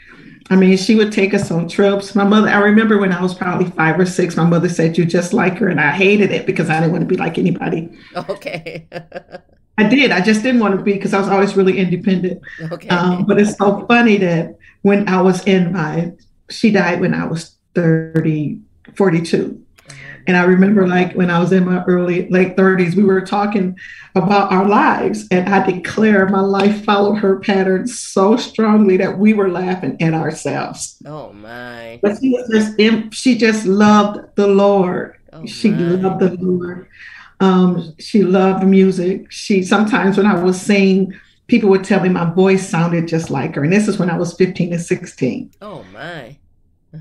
[0.51, 2.13] I mean, she would take us on trips.
[2.13, 5.07] My mother, I remember when I was probably five or six, my mother said, You're
[5.07, 5.69] just like her.
[5.69, 7.89] And I hated it because I didn't want to be like anybody.
[8.29, 8.87] Okay.
[9.85, 10.11] I did.
[10.11, 12.41] I just didn't want to be because I was always really independent.
[12.71, 12.89] okay.
[12.89, 16.11] Um, but it's so funny that when I was in my,
[16.49, 18.59] she died when I was 30,
[18.95, 19.57] 42.
[20.27, 23.75] And I remember like when I was in my early, late 30s, we were talking
[24.13, 25.27] about our lives.
[25.31, 30.13] And I declare my life followed her pattern so strongly that we were laughing at
[30.13, 30.97] ourselves.
[31.05, 31.99] oh my.
[32.03, 35.17] But she was just, she just loved the Lord.
[35.33, 35.77] Oh, She my.
[35.79, 36.87] loved the Lord.
[37.41, 39.31] Um, she loved music.
[39.31, 41.13] She sometimes when I was singing,
[41.47, 43.63] people would tell me my voice sounded just like her.
[43.63, 45.51] And this is when I was 15 and 16.
[45.61, 46.37] Oh my.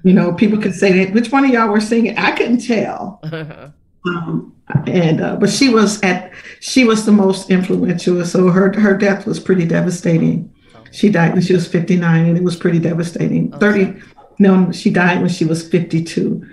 [0.02, 2.16] You know, people could say that which one of y'all were singing.
[2.16, 3.22] I couldn't tell.
[4.06, 8.24] Um, and uh, but she was at she was the most influential.
[8.24, 10.50] So her her death was pretty devastating.
[10.90, 13.52] She died when she was 59, and it was pretty devastating.
[13.52, 14.00] 30.
[14.38, 16.48] No, she died when she was 52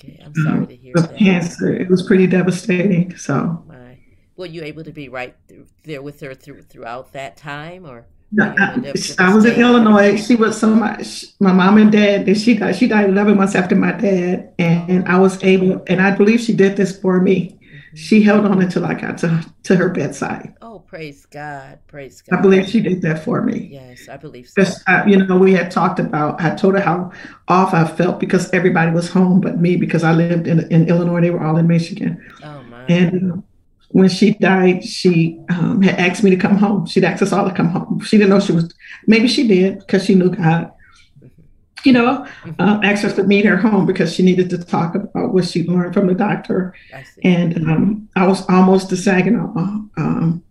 [0.00, 0.20] okay.
[0.24, 0.76] I'm sorry to
[1.16, 1.72] cancer.
[1.72, 3.16] It was pretty devastating.
[3.16, 3.98] So My.
[4.36, 5.36] Were you able to be right
[5.84, 8.06] there with her through throughout that time, or?
[8.32, 9.60] No, were you in a I, I was in?
[9.60, 10.16] Illinois.
[10.16, 11.26] She was so much.
[11.40, 12.26] My mom and dad.
[12.26, 12.76] Then she died.
[12.76, 15.82] She died 11 months after my dad, and I was able.
[15.88, 17.58] And I believe she did this for me.
[17.60, 17.96] Mm-hmm.
[17.96, 20.54] She held on until I got to to her bedside.
[20.72, 21.80] Oh, praise God!
[21.88, 22.38] Praise God!
[22.38, 23.70] I believe she did that for me.
[23.72, 24.62] Yes, I believe so.
[24.62, 26.40] Just, uh, you know, we had talked about.
[26.40, 27.10] I told her how
[27.48, 31.22] off I felt because everybody was home but me because I lived in in Illinois.
[31.22, 32.24] They were all in Michigan.
[32.44, 32.84] Oh my.
[32.84, 33.36] And uh,
[33.88, 36.86] when she died, she um, had asked me to come home.
[36.86, 37.98] She'd asked us all to come home.
[38.04, 38.72] She didn't know she was.
[39.08, 40.70] Maybe she did because she knew God.
[41.82, 42.28] You know,
[42.60, 45.66] uh, asked us to meet her home because she needed to talk about what she
[45.66, 46.76] learned from the doctor.
[46.94, 47.04] I.
[47.24, 49.52] And um, I was almost to Saginaw
[49.96, 50.44] um,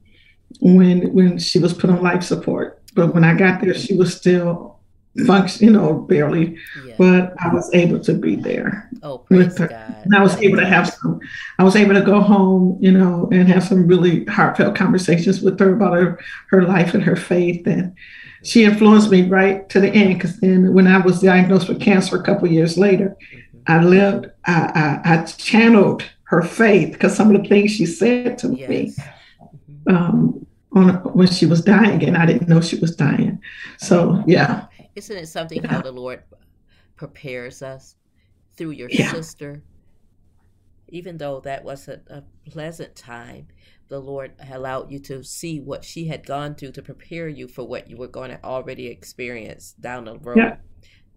[0.59, 2.81] when when she was put on life support.
[2.95, 4.79] But when I got there, she was still
[5.25, 6.57] function, you know, barely.
[6.85, 6.95] yeah.
[6.97, 8.89] But I was able to be there.
[9.03, 9.67] oh, praise her.
[9.67, 9.95] God!
[10.03, 11.19] And I was able to have some,
[11.57, 15.59] I was able to go home, you know, and have some really heartfelt conversations with
[15.59, 17.65] her about her, her life and her faith.
[17.67, 17.95] And
[18.43, 22.17] she influenced me right to the end because then when I was diagnosed with cancer
[22.17, 23.59] a couple years later, mm-hmm.
[23.67, 28.37] I lived, I, I, I, channeled her faith because some of the things she said
[28.39, 28.69] to yes.
[28.69, 28.93] me
[29.87, 29.95] mm-hmm.
[29.95, 33.41] um, on when she was dying, and I didn't know she was dying.
[33.77, 35.71] So yeah, isn't it something yeah.
[35.71, 36.23] how the Lord
[36.95, 37.95] prepares us
[38.55, 39.11] through your yeah.
[39.11, 39.63] sister?
[40.91, 43.47] Even though that wasn't a pleasant time,
[43.89, 47.67] the Lord allowed you to see what she had gone through to prepare you for
[47.67, 50.37] what you were going to already experience down the road.
[50.37, 50.55] Yeah.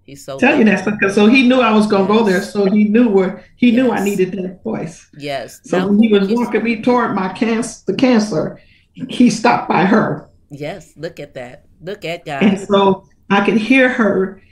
[0.03, 2.19] He's so tell you that because so he knew I was gonna yes.
[2.19, 3.77] go there, so he knew where he yes.
[3.77, 5.09] knew I needed that voice.
[5.17, 5.61] Yes.
[5.65, 8.61] So now, when he was walking me toward my cancer, the cancer,
[8.95, 10.29] he stopped by her.
[10.51, 11.67] Yes, look at that.
[11.81, 12.43] Look at God.
[12.43, 14.43] And so I could hear her,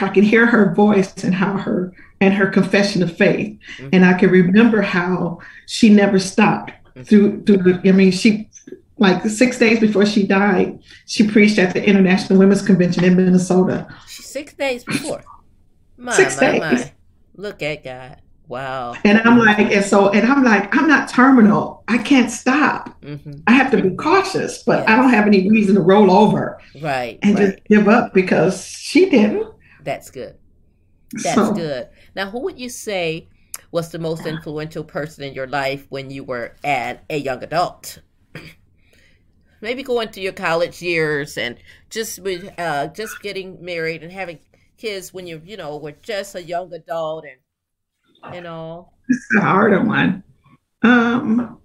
[0.00, 3.88] I could hear her voice and how her and her confession of faith, mm-hmm.
[3.92, 6.72] and I can remember how she never stopped
[7.04, 8.48] through through the, I mean she
[8.98, 13.88] like six days before she died, she preached at the International Women's Convention in Minnesota.
[14.06, 15.24] Six days before.
[15.96, 16.60] My, six my, days.
[16.60, 16.92] My.
[17.34, 18.20] Look at God.
[18.52, 18.94] Wow.
[19.02, 21.84] And I'm like, and so, and I'm like, I'm not terminal.
[21.88, 23.00] I can't stop.
[23.00, 23.40] Mm-hmm.
[23.46, 24.90] I have to be cautious, but yes.
[24.90, 26.60] I don't have any reason to roll over.
[26.82, 27.18] Right.
[27.22, 27.54] And right.
[27.54, 29.46] just give up because she didn't.
[29.82, 30.36] That's good.
[31.12, 31.88] That's so, good.
[32.14, 33.26] Now, who would you say
[33.70, 38.00] was the most influential person in your life when you were at a young adult?
[39.62, 41.56] Maybe going through your college years and
[41.88, 42.20] just
[42.58, 44.40] uh, just getting married and having
[44.76, 47.36] kids when you you know were just a young adult and
[48.32, 48.90] you know.
[49.08, 50.22] It's a harder one.
[50.82, 51.58] Um,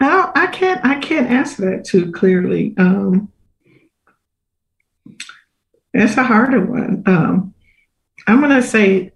[0.00, 2.74] I, I can't I can't answer that too clearly.
[2.78, 3.32] Um,
[5.94, 7.02] it's a harder one.
[7.06, 7.54] Um,
[8.26, 9.12] I'm gonna say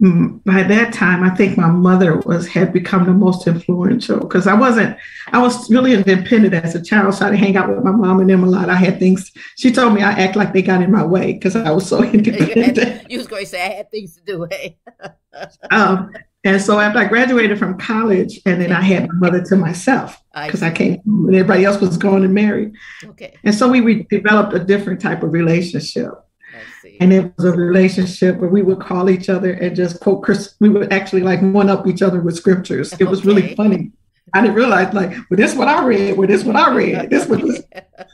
[0.00, 4.54] by that time, I think my mother was had become the most influential because I
[4.54, 4.96] wasn't.
[5.28, 8.28] I was really independent as a child, so I hang out with my mom and
[8.28, 8.68] them a lot.
[8.68, 9.30] I had things.
[9.56, 12.02] She told me I act like they got in my way because I was so
[12.02, 13.08] independent.
[13.10, 14.48] you was going to say I had things to do.
[14.50, 14.78] Hey.
[15.70, 16.10] um,
[16.42, 20.20] and so after I graduated from college, and then I had my mother to myself
[20.44, 22.72] because I, I, came and everybody else was going and married.
[23.04, 23.34] Okay.
[23.44, 26.10] And so we, we developed a different type of relationship.
[27.00, 30.54] And it was a relationship where we would call each other and just quote Chris.
[30.60, 32.92] We would actually like one up each other with scriptures.
[32.98, 33.28] It was okay.
[33.28, 33.92] really funny.
[34.32, 36.16] I didn't realize like, well, this is what I read.
[36.16, 37.10] Well, this is what I read.
[37.10, 37.62] This was,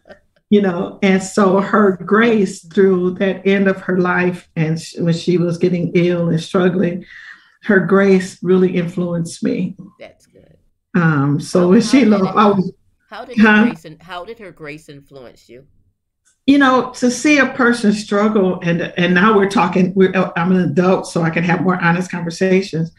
[0.50, 0.98] you know.
[1.02, 5.92] And so her grace through that end of her life, and when she was getting
[5.94, 7.04] ill and struggling,
[7.64, 9.76] her grace really influenced me.
[9.98, 10.56] That's good.
[10.94, 11.40] Um.
[11.40, 12.72] So when she loved, I was.
[13.08, 13.86] How did her grace?
[14.00, 15.66] How did her grace influence you?
[16.50, 20.60] You know to see a person struggle and and now we're talking we're, i'm an
[20.60, 22.90] adult so i can have more honest conversations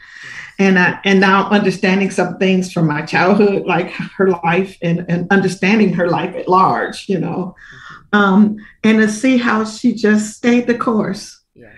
[0.58, 5.28] and I, and now understanding some things from my childhood like her life and, and
[5.32, 7.54] understanding her life at large you know
[8.14, 11.76] um, and to see how she just stayed the course yes.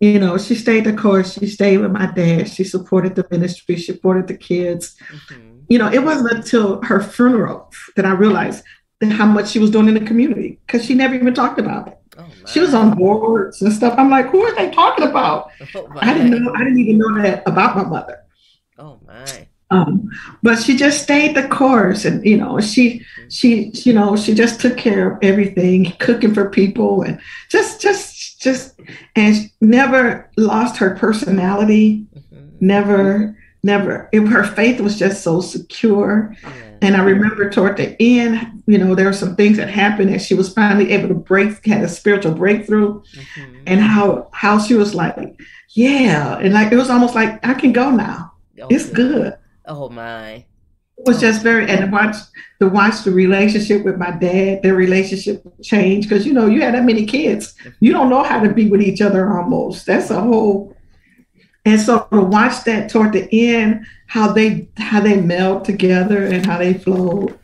[0.00, 3.76] you know she stayed the course she stayed with my dad she supported the ministry
[3.76, 5.60] she supported the kids mm-hmm.
[5.68, 8.64] you know it wasn't until her funeral that i realized
[9.02, 11.98] how much she was doing in the community because she never even talked about it.
[12.18, 13.94] Oh, she was on boards and stuff.
[13.98, 15.50] I'm like, who are they talking about?
[15.74, 16.52] Oh, I didn't know.
[16.54, 18.24] I didn't even know that about my mother.
[18.78, 19.48] Oh my.
[19.70, 20.08] Um,
[20.42, 23.28] but she just stayed the course, and you know, she mm-hmm.
[23.28, 27.20] she you know she just took care of everything, cooking for people, and
[27.50, 28.80] just just just
[29.14, 32.06] and never lost her personality.
[32.14, 32.48] Mm-hmm.
[32.60, 34.08] Never never.
[34.12, 36.34] It, her faith was just so secure.
[36.42, 40.10] Yeah and I remember toward the end, you know, there were some things that happened
[40.10, 43.62] and she was finally able to break, had a spiritual breakthrough, mm-hmm.
[43.66, 45.38] and how how she was like,
[45.70, 48.32] yeah, and like it was almost like I can go now.
[48.60, 49.22] Oh, it's good.
[49.22, 49.38] good.
[49.66, 50.44] Oh my.
[50.98, 52.16] It was just very and to watch
[52.60, 56.74] to watch the relationship with my dad, their relationship change because you know you had
[56.74, 59.86] that many kids, you don't know how to be with each other almost.
[59.86, 60.75] That's a whole
[61.66, 66.46] and so to watch that toward the end, how they how they meld together and
[66.46, 67.36] how they flowed,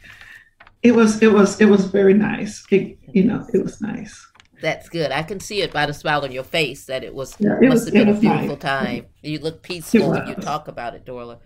[0.82, 2.64] it was it was it was very nice.
[2.70, 4.24] It, you know, it was nice.
[4.62, 5.10] That's good.
[5.10, 7.68] I can see it by the smile on your face that it was yeah, it
[7.68, 8.58] must was, have been a beautiful nice.
[8.58, 9.06] time.
[9.22, 11.40] You look peaceful when you talk about it, Dorla.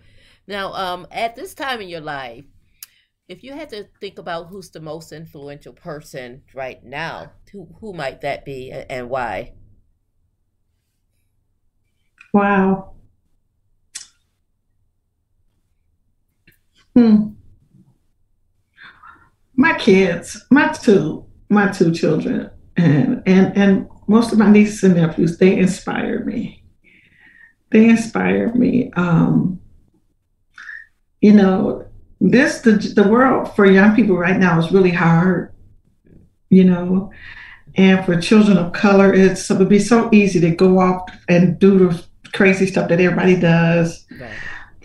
[0.45, 2.45] Now, um, at this time in your life,
[3.27, 7.91] if you had to think about who's the most influential person right now, who who
[7.93, 9.53] might that be and why?
[12.33, 12.93] Wow.
[16.95, 17.29] Hmm.
[19.55, 24.95] My kids, my two, my two children, and and and most of my nieces and
[24.95, 26.63] nephews, they inspire me.
[27.71, 28.91] They inspire me.
[28.93, 29.59] Um,
[31.21, 31.87] you know,
[32.19, 35.53] this the the world for young people right now is really hard,
[36.49, 37.11] you know,
[37.75, 41.59] and for children of color, it's it would be so easy to go off and
[41.59, 42.03] do the
[42.37, 44.31] crazy stuff that everybody does, right.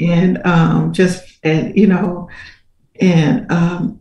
[0.01, 2.29] and um, just and you know,
[3.01, 4.01] and um,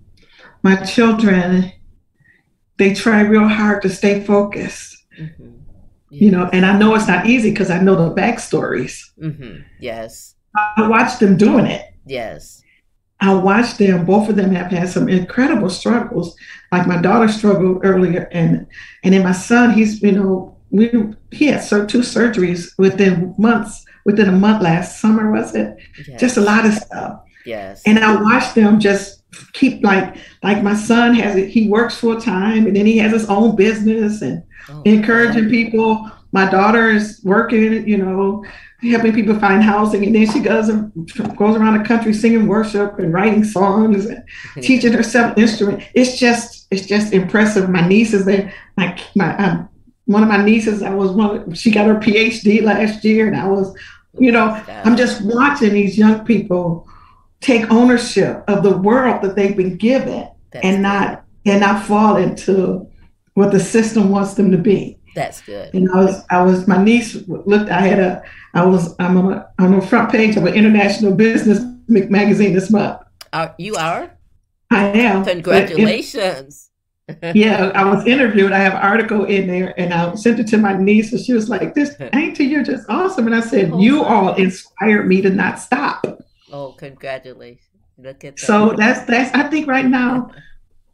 [0.64, 1.72] my children,
[2.78, 5.06] they try real hard to stay focused.
[5.20, 5.50] Mm-hmm.
[6.10, 6.22] Yes.
[6.22, 9.02] You know, and I know it's not easy because I know the backstories.
[9.22, 9.62] Mm-hmm.
[9.80, 10.36] Yes.
[10.78, 11.86] I watch them doing it.
[12.06, 12.62] Yes.
[13.22, 14.06] I watched them.
[14.06, 16.36] Both of them have had some incredible struggles.
[16.72, 18.66] Like my daughter struggled earlier, and
[19.04, 20.90] and then my son, he's you know we
[21.32, 23.86] he had two surgeries within months.
[24.04, 25.78] Within a month last summer, was it?
[26.08, 26.20] Yes.
[26.20, 27.22] Just a lot of stuff.
[27.46, 27.84] Yes.
[27.86, 29.22] And I watched them just
[29.54, 31.50] keep like like my son has it.
[31.50, 35.52] He works full time, and then he has his own business and oh, encouraging God.
[35.52, 36.12] people.
[36.34, 38.46] My daughter is working, you know,
[38.82, 40.92] helping people find housing, and then she goes and
[41.36, 44.24] goes around the country singing worship and writing songs and
[44.62, 45.84] teaching herself instrument.
[45.94, 47.70] It's just it's just impressive.
[47.70, 49.70] My nieces, they my my um,
[50.06, 51.54] one of my nieces, I was one.
[51.54, 53.76] She got her PhD last year, and I was,
[54.20, 56.88] you know, I'm just watching these young people
[57.40, 62.18] take ownership of the world that they've been given, That's and not and not fall
[62.18, 62.88] into
[63.34, 65.00] what the system wants them to be.
[65.16, 65.74] That's good.
[65.74, 68.24] And I was, I was, my niece looked, I had a,
[68.54, 72.72] I was, I'm on, a, on the front page of an international business magazine this
[72.72, 73.02] month.
[73.34, 74.18] Uh, you are?
[74.70, 75.26] I am.
[75.26, 76.71] Congratulations.
[77.34, 78.52] Yeah, I was interviewed.
[78.52, 81.34] I have an article in there and I sent it to my niece and she
[81.34, 83.28] was like, this auntie, you're just awesome.
[83.28, 86.06] And I said, oh, you all inspired me to not stop.
[86.52, 87.68] Oh, congratulations.
[87.98, 88.46] Look at that.
[88.46, 90.32] So that's, that's, I think right now,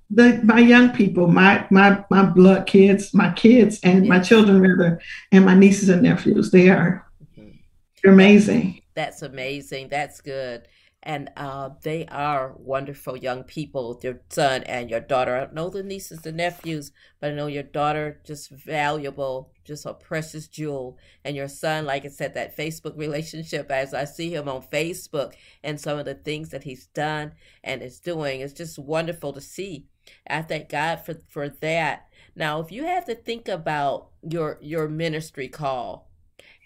[0.09, 5.01] the my young people, my my my blood kids, my kids and my children rather,
[5.31, 6.51] and my nieces and nephews.
[6.51, 7.05] They are
[7.37, 7.57] mm-hmm.
[8.01, 8.81] they're amazing.
[8.93, 9.89] That's amazing.
[9.89, 10.67] That's good.
[11.03, 13.99] And uh, they are wonderful young people.
[14.03, 15.47] Your son and your daughter.
[15.49, 16.91] I know the nieces and nephews,
[17.21, 20.97] but I know your daughter just valuable, just a precious jewel.
[21.23, 23.71] And your son, like I said, that Facebook relationship.
[23.71, 25.33] As I see him on Facebook
[25.63, 27.33] and some of the things that he's done
[27.63, 29.85] and is doing, it's just wonderful to see
[30.29, 32.07] I thank God for for that.
[32.35, 36.09] Now, if you have to think about your your ministry call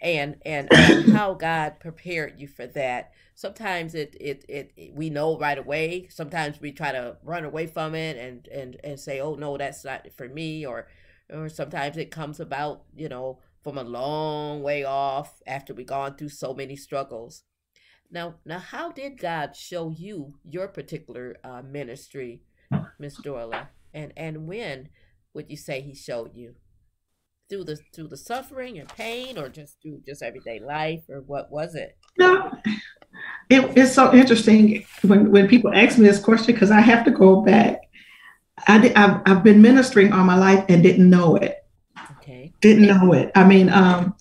[0.02, 0.72] and and
[1.14, 3.12] how God prepared you for that,
[3.42, 6.08] sometimes it, it it it we know right away.
[6.10, 9.84] Sometimes we try to run away from it and and and say, "Oh no, that's
[9.84, 10.88] not for me," or
[11.30, 16.16] or sometimes it comes about, you know, from a long way off after we've gone
[16.16, 17.44] through so many struggles.
[18.12, 22.44] Now, now, how did God show you your particular uh, ministry
[23.00, 23.70] Miss Dorla?
[23.92, 24.90] And and when
[25.34, 26.56] would you say he showed you?
[27.50, 31.52] Through the through the suffering and pain or just through just everyday life or what
[31.52, 31.98] was it?
[32.20, 32.52] No.
[33.52, 37.12] It, it's so interesting when, when people ask me this question because I have to
[37.12, 37.82] go back.
[38.66, 41.58] I did, I've, I've been ministering all my life and didn't know it.
[42.12, 42.54] Okay.
[42.62, 43.30] Didn't know it.
[43.36, 44.16] I mean, um,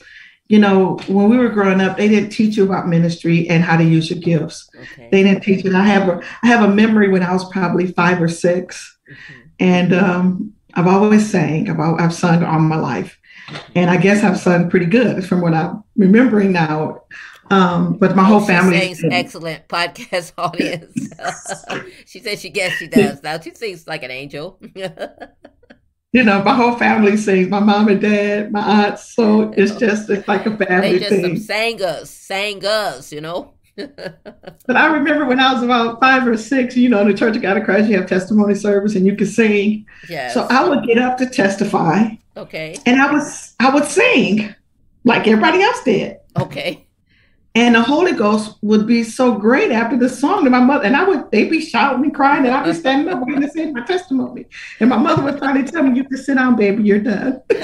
[0.48, 3.76] you know, when we were growing up, they didn't teach you about ministry and how
[3.76, 4.68] to use your gifts.
[4.74, 5.08] Okay.
[5.12, 5.74] They didn't teach it.
[5.74, 9.40] I have a I have a memory when I was probably five or 6 mm-hmm.
[9.60, 11.70] and um, I've always sang.
[11.70, 13.16] I've I've sung all my life,
[13.46, 13.72] mm-hmm.
[13.76, 17.04] and I guess I've sung pretty good from what I'm remembering now.
[17.50, 21.10] Um, but my whole family sings excellent podcast audience.
[22.06, 23.40] she says she guess she does now.
[23.40, 24.60] She sings like an angel.
[26.12, 27.48] you know, my whole family sings.
[27.48, 29.14] My mom and dad, my aunts.
[29.14, 31.36] So it's just it's like a family they just thing.
[31.38, 33.54] sang us, sang us, you know.
[33.76, 37.34] but I remember when I was about five or six, you know, in the Church
[37.34, 39.86] of God of Christ, you have testimony service and you can sing.
[40.08, 40.34] Yes.
[40.34, 42.10] So I would get up to testify.
[42.36, 42.76] Okay.
[42.86, 44.54] And I was I would sing
[45.02, 46.18] like everybody else did.
[46.38, 46.86] Okay.
[47.56, 50.84] And the Holy Ghost would be so great after the song to my mother.
[50.84, 53.50] And I would, they'd be shouting and crying, and I'd be standing up waiting to
[53.50, 54.46] say my testimony.
[54.78, 57.42] And my mother would finally tell me, You can sit down, baby, you're done.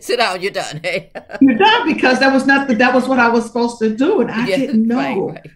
[0.00, 0.80] sit down, you're done.
[0.84, 1.10] Hey.
[1.40, 4.20] you're done because that was nothing, that was what I was supposed to do.
[4.20, 4.96] And I yeah, didn't know.
[4.96, 5.50] Right, right.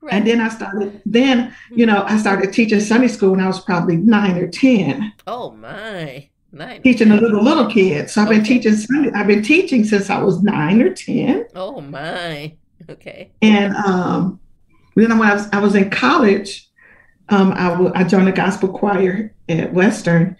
[0.00, 0.14] Right.
[0.14, 3.60] And then I started, then, you know, I started teaching Sunday school when I was
[3.60, 5.12] probably nine or 10.
[5.26, 6.30] Oh, my.
[6.50, 6.82] Nice.
[6.82, 8.12] Teaching a little little kids.
[8.12, 9.10] So I've been teaching Sunday.
[9.14, 11.46] I've been teaching since I was nine or ten.
[11.54, 12.54] Oh my.
[12.88, 13.30] Okay.
[13.42, 14.40] And um,
[14.96, 16.68] then when I was I was in college,
[17.28, 20.36] um, I, w- I joined the gospel choir at Western,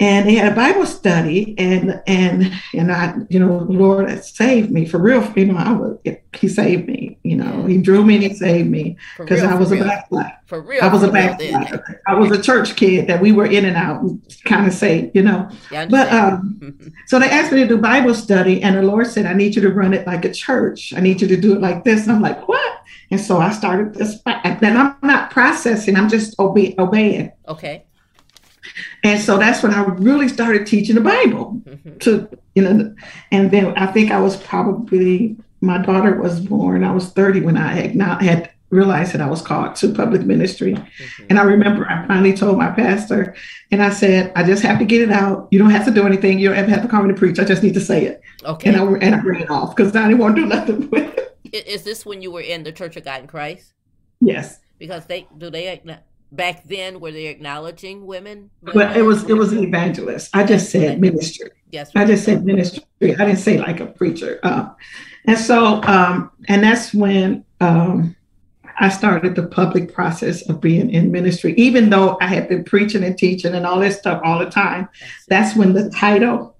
[0.00, 4.70] and they had a Bible study, and and and I, you know, the Lord saved
[4.70, 5.22] me for real.
[5.36, 5.98] You know, I was
[6.38, 7.18] He saved me.
[7.22, 10.32] You know, He drew me and He saved me because I was a backslider.
[10.46, 12.02] For real, I was a backslider.
[12.08, 14.02] I was a church kid that we were in and out,
[14.46, 15.50] kind of say, you know.
[15.70, 19.26] Yeah, but um, so they asked me to do Bible study, and the Lord said,
[19.26, 20.94] "I need you to run it like a church.
[20.96, 22.80] I need you to do it like this." And I'm like, "What?"
[23.10, 27.32] And so I started this, and I'm not processing, I'm just obe- obeying.
[27.48, 27.84] Okay.
[29.02, 31.98] And so that's when I really started teaching the Bible mm-hmm.
[31.98, 32.94] to, you know,
[33.30, 37.56] and then I think I was probably, my daughter was born, I was 30 when
[37.56, 40.74] I had, not, had realized that I was called to public ministry.
[40.74, 41.26] Mm-hmm.
[41.28, 43.34] And I remember I finally told my pastor,
[43.70, 45.48] and I said, I just have to get it out.
[45.50, 46.38] You don't have to do anything.
[46.38, 47.38] You don't have to, have to call me to preach.
[47.38, 48.20] I just need to say it.
[48.44, 48.70] Okay.
[48.70, 51.66] And I, and I ran off because I didn't want to do nothing with it.
[51.66, 53.72] Is this when you were in the Church of God in Christ?
[54.20, 54.60] Yes.
[54.78, 55.80] Because they do they
[56.32, 58.50] back then were they acknowledging women?
[58.62, 60.30] Well, it was it was an evangelist.
[60.34, 61.50] I just said ministry.
[61.70, 61.90] Yes.
[61.94, 62.84] I just said ministry.
[63.02, 64.40] I didn't say like a preacher.
[64.42, 64.70] Uh,
[65.26, 68.16] and so um, and that's when um,
[68.78, 73.04] I started the public process of being in ministry, even though I had been preaching
[73.04, 74.88] and teaching and all this stuff all the time.
[75.28, 76.56] That's when the title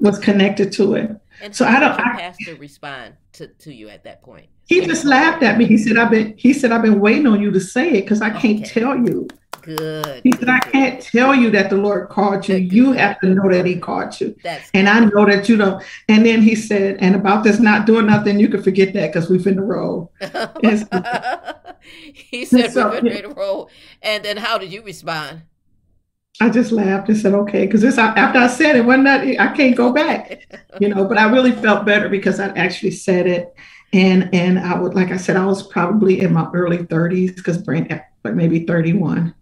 [0.00, 1.10] was connected to it.
[1.40, 1.92] And so I don't.
[1.92, 4.48] I, pastor respond to, to you at that point.
[4.66, 5.66] He just laughed at me.
[5.66, 8.22] He said, "I've been." He said, "I've been waiting on you to say it because
[8.22, 8.80] I can't okay.
[8.80, 9.28] tell you."
[9.60, 10.20] Good.
[10.22, 12.56] He said, "I can't tell you that the Lord called you.
[12.56, 12.96] Good, you good.
[12.98, 14.88] have to know that He called you." That's and.
[14.88, 15.82] I know that you don't.
[16.08, 19.28] And then he said, "And about this not doing nothing, you can forget that because
[19.28, 20.08] we've been the road."
[22.12, 23.70] he said, so, "We're going to roll."
[24.02, 25.42] And then, how did you respond?
[26.40, 29.54] I just laughed and said, okay, because this after I said it, wasn't that I
[29.54, 30.42] can't go back,
[30.80, 31.04] you know.
[31.06, 33.54] But I really felt better because I actually said it,
[33.94, 37.58] and and I would like I said I was probably in my early 30s because
[37.58, 37.90] Brent
[38.22, 39.34] but maybe 31.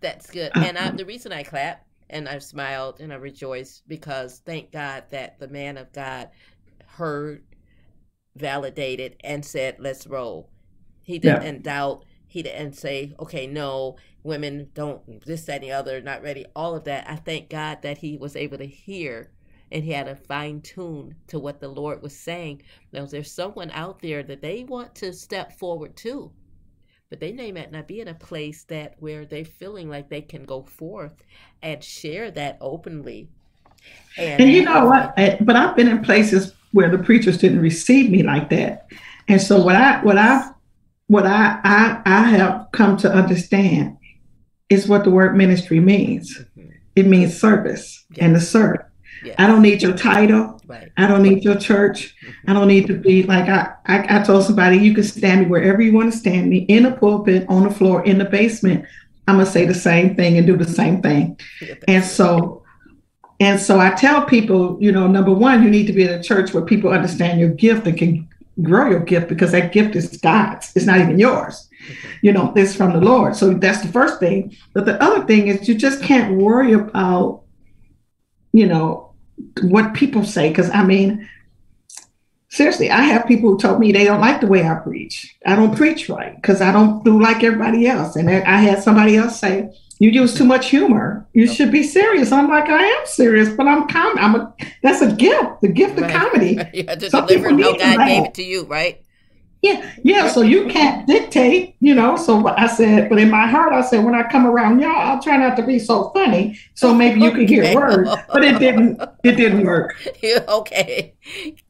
[0.00, 0.52] That's good.
[0.54, 0.90] Uh, and I, uh.
[0.92, 5.48] the reason I clapped and I smiled and I rejoiced because thank God that the
[5.48, 6.28] man of God
[6.86, 7.42] heard,
[8.36, 10.50] validated, and said, "Let's roll."
[11.02, 11.62] He didn't yeah.
[11.62, 12.04] doubt.
[12.26, 16.74] He didn't say, "Okay, no." women don't this that and the other not ready all
[16.74, 19.30] of that i thank god that he was able to hear
[19.72, 22.60] and he had a fine tune to what the lord was saying
[22.92, 26.30] now there's someone out there that they want to step forward too
[27.10, 30.44] but they may not be in a place that where they're feeling like they can
[30.44, 31.22] go forth
[31.62, 33.28] and share that openly
[34.16, 35.14] and, and you know what
[35.44, 38.86] but i've been in places where the preachers didn't receive me like that
[39.28, 40.50] and so what i what i
[41.06, 43.98] what i i, I have come to understand
[44.68, 46.36] is what the word ministry means.
[46.38, 46.70] Mm-hmm.
[46.96, 48.18] It means service yes.
[48.24, 48.78] and to serve.
[49.24, 49.34] Yes.
[49.38, 50.60] I don't need your title.
[50.66, 50.90] Right.
[50.96, 52.14] I don't need your church.
[52.46, 55.46] I don't need to be like I, I, I told somebody you can stand me
[55.46, 58.84] wherever you want to stand me in a pulpit, on the floor, in the basement.
[59.26, 61.38] I'm gonna say the same thing and do the same thing.
[61.86, 62.62] And so
[63.40, 66.22] and so I tell people, you know, number one, you need to be in a
[66.22, 68.28] church where people understand your gift and can
[68.62, 70.72] grow your gift because that gift is God's.
[70.74, 71.68] It's not even yours.
[71.86, 72.08] Mm-hmm.
[72.22, 73.36] You know, it's from the Lord.
[73.36, 74.56] So that's the first thing.
[74.72, 77.42] But the other thing is you just can't worry about,
[78.52, 79.07] you know,
[79.62, 80.48] what people say.
[80.48, 81.28] Because I mean,
[82.48, 85.36] seriously, I have people who told me they don't like the way I preach.
[85.46, 88.16] I don't preach right because I don't do like everybody else.
[88.16, 91.26] And I had somebody else say, you use too much humor.
[91.32, 91.56] You yep.
[91.56, 92.30] should be serious.
[92.30, 94.16] I'm like, I am serious, but I'm com.
[94.18, 94.54] I'm a.
[94.82, 95.60] That's a gift.
[95.60, 96.10] The gift right.
[96.10, 96.58] of comedy.
[96.72, 99.02] yeah, just deliver how God gave it to you, right?
[99.60, 100.28] Yeah, yeah.
[100.28, 102.16] So you can't dictate, you know.
[102.16, 105.20] So I said, but in my heart, I said, when I come around y'all, I'll
[105.20, 108.08] try not to be so funny, so maybe you can hear words.
[108.32, 109.00] But it didn't.
[109.24, 109.96] It didn't work.
[110.48, 111.14] okay,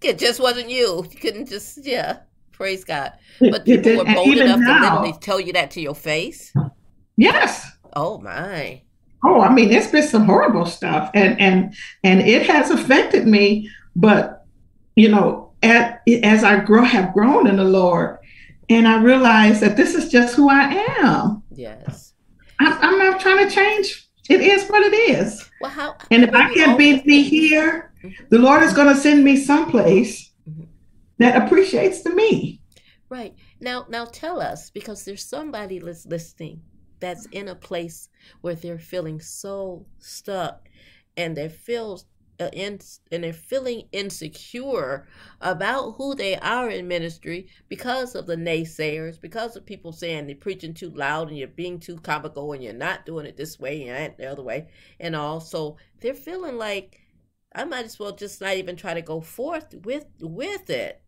[0.03, 1.07] it just wasn't you.
[1.11, 2.21] You couldn't just, yeah.
[2.53, 3.13] Praise God.
[3.41, 6.53] But people were bold enough now, to literally tell you that to your face.
[7.17, 7.71] Yes.
[7.95, 8.83] Oh my.
[9.25, 11.75] Oh, I mean, it's been some horrible stuff, and and
[12.05, 13.71] and it has affected me.
[13.97, 14.45] But
[14.97, 18.19] you know, at, as I grow, have grown in the Lord,
[18.69, 21.43] and I realize that this is just who I am.
[21.53, 22.15] Yes.
[22.61, 24.09] I'm, I'm not trying to change.
[24.29, 25.49] It is what it is.
[25.61, 25.97] Well, how?
[26.11, 28.25] And if I can't be me here, mm-hmm.
[28.29, 30.65] the Lord is going to send me someplace mm-hmm.
[31.19, 32.61] that appreciates the me.
[33.09, 36.61] Right now, now tell us because there's somebody that's listening
[37.01, 38.09] that's in a place
[38.43, 40.69] where they're feeling so stuck
[41.17, 42.03] and they feel
[42.39, 42.79] in,
[43.11, 45.07] and they're feeling insecure
[45.41, 50.37] about who they are in ministry because of the naysayers, because of people saying they're
[50.37, 53.89] preaching too loud and you're being too comical and you're not doing it this way
[53.89, 54.69] and the other way,
[55.01, 55.41] and all.
[55.41, 57.01] So they're feeling like
[57.55, 61.03] I might as well just not even try to go forth with with it.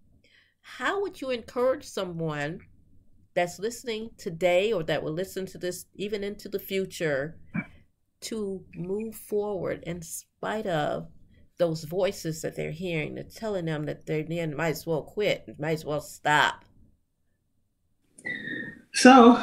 [0.63, 2.61] How would you encourage someone
[3.35, 7.39] that's listening today or that will listen to this even into the future
[8.21, 11.09] to move forward in spite of
[11.61, 15.73] those voices that they're hearing that's telling them that they might as well quit, might
[15.73, 16.65] as well stop.
[18.95, 19.41] So,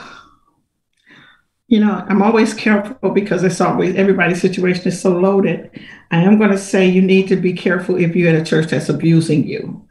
[1.68, 5.70] you know, I'm always careful because it's always everybody's situation is so loaded.
[6.12, 8.68] I am going to say you need to be careful if you're at a church
[8.72, 9.88] that's abusing you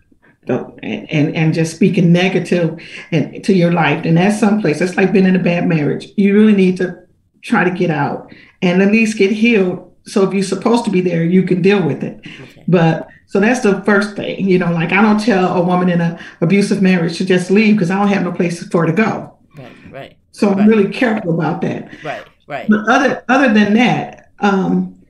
[0.49, 2.79] and, and, and just speaking negative
[3.12, 4.05] and to your life.
[4.05, 4.79] And that's someplace.
[4.79, 6.09] That's like being in a bad marriage.
[6.16, 7.07] You really need to
[7.43, 9.86] try to get out and at least get healed.
[10.07, 12.20] So if you're supposed to be there, you can deal with it.
[12.24, 12.64] Okay.
[12.68, 16.00] But so that's the first thing, you know, like I don't tell a woman in
[16.00, 18.92] an abusive marriage to just leave because I don't have no place for her to
[18.92, 19.36] go.
[19.57, 20.18] Right, right.
[20.30, 20.59] So right.
[20.59, 21.92] I'm really careful about that.
[22.04, 22.68] Right, right.
[22.68, 25.04] But other other than that, um,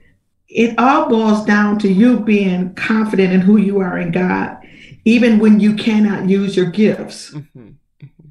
[0.49, 4.57] it all boils down to you being confident in who you are in God,
[5.05, 7.33] even when you cannot use your gifts.
[7.33, 7.61] Mm-hmm.
[7.61, 8.29] Mm-hmm.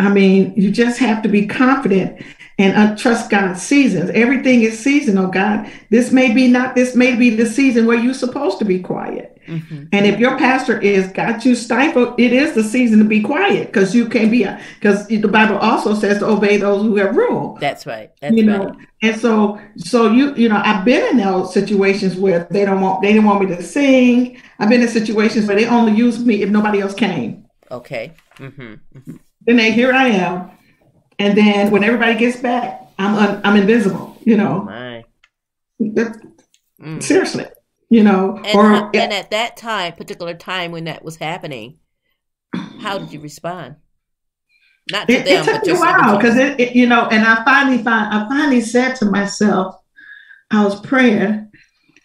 [0.00, 2.24] I mean, you just have to be confident
[2.58, 4.10] and uh, trust God's seasons.
[4.10, 5.70] Everything is seasonal, God.
[5.90, 9.30] This may be not, this may be the season where you're supposed to be quiet.
[9.46, 9.86] Mm-hmm.
[9.92, 13.66] And if your pastor is got you stifled, it is the season to be quiet
[13.66, 14.46] because you can't be,
[14.80, 17.58] because the Bible also says to obey those who have rule.
[17.60, 18.10] That's right.
[18.20, 18.88] That's you know, right.
[19.02, 23.02] and so, so you, you know, I've been in those situations where they don't want,
[23.02, 24.40] they didn't want me to sing.
[24.58, 27.46] I've been in situations where they only use me if nobody else came.
[27.70, 28.12] Okay.
[28.36, 28.62] Mm-hmm.
[28.62, 29.16] Mm-hmm.
[29.46, 30.50] Then they, here I am
[31.18, 34.16] and then when everybody gets back, I'm un, I'm invisible.
[34.24, 34.68] You know.
[34.68, 34.84] Oh
[36.80, 37.02] mm.
[37.02, 37.46] Seriously,
[37.88, 38.40] you know.
[38.44, 41.78] And, or how, and at that time, particular time when that was happening,
[42.80, 43.76] how did you respond?
[44.90, 47.08] Not to it, them, it took but a while because it, it, you know.
[47.10, 49.76] And I finally find I finally said to myself,
[50.50, 51.50] I was praying,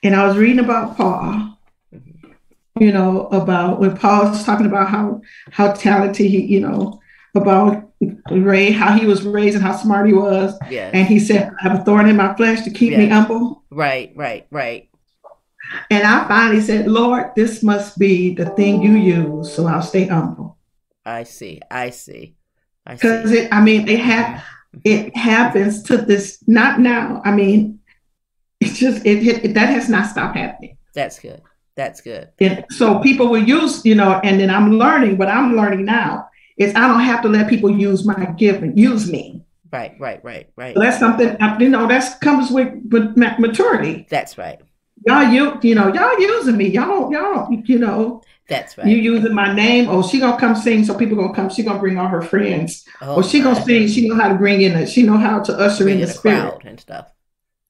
[0.03, 1.57] and I was reading about Paul.
[1.93, 2.84] Mm-hmm.
[2.84, 7.01] You know about when Paul was talking about how how talented he, you know,
[7.36, 7.91] about
[8.32, 10.57] Ray, how he was raised and how smart he was.
[10.69, 10.89] Yeah.
[10.93, 12.99] And he said, I have a thorn in my flesh to keep yeah.
[12.99, 13.63] me humble.
[13.69, 14.89] Right, right, right.
[15.91, 20.07] And I finally said, Lord, this must be the thing you use, so I'll stay
[20.07, 20.57] humble.
[21.05, 21.61] I see.
[21.69, 22.36] I see.
[22.89, 24.43] Because it, I mean, it ha-
[24.84, 26.39] it happens to this.
[26.47, 27.21] Not now.
[27.23, 27.80] I mean,
[28.59, 30.77] it's just it, it that has not stopped happening.
[30.95, 31.41] That's good.
[31.75, 32.30] That's good.
[32.39, 36.28] And so people will use, you know, and then I'm learning what I'm learning now
[36.60, 39.41] is I don't have to let people use my and use me.
[39.72, 40.76] Right, right, right, right.
[40.76, 44.05] So that's something you know that comes with, with maturity.
[44.10, 44.60] That's right.
[45.07, 46.68] Y'all, you you know, y'all using me.
[46.68, 48.22] Y'all, y'all, you know.
[48.49, 48.88] That's right.
[48.88, 49.88] You using my name.
[49.88, 51.49] Oh, she gonna come sing, so people gonna come.
[51.49, 52.84] She gonna bring all her friends.
[52.99, 53.88] Oh, or she gonna sing.
[53.88, 54.76] She know how to bring in.
[54.76, 57.12] A, she know how to usher bring in the, spirit and stuff.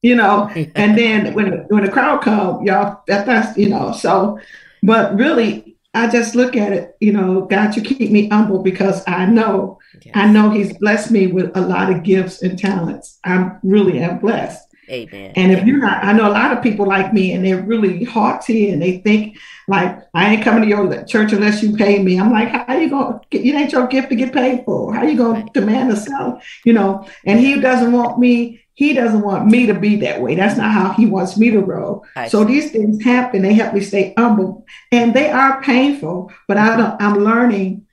[0.02, 3.92] You know, and then when when the crowd come, y'all that that's you know.
[3.92, 4.40] So,
[4.82, 9.04] but really, I just look at it, you know, God, you keep me humble because
[9.08, 10.16] I know, yes.
[10.16, 13.20] I know He's blessed me with a lot of gifts and talents.
[13.24, 14.69] I'm really am blessed.
[14.90, 15.34] Amen.
[15.36, 18.04] And if you're not, I know a lot of people like me and they're really
[18.04, 19.38] haughty and they think
[19.68, 22.20] like I ain't coming to your church unless you pay me.
[22.20, 24.94] I'm like, how you gonna get it ain't your gift to get paid for?
[24.94, 25.54] How you gonna right.
[25.54, 26.42] demand a salary?
[26.66, 30.36] You know, and he doesn't want me he doesn't want me to be that way.
[30.36, 32.06] That's not how he wants me to roll.
[32.16, 32.54] I so see.
[32.54, 33.42] these things happen.
[33.42, 36.32] They help me stay humble, and they are painful.
[36.48, 37.02] But I don't.
[37.02, 37.86] I'm learning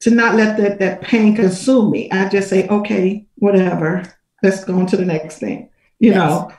[0.00, 2.10] to not let that that pain consume me.
[2.10, 4.02] I just say, okay, whatever.
[4.42, 5.69] Let's go on to the next thing.
[6.00, 6.16] You yes.
[6.16, 6.52] know,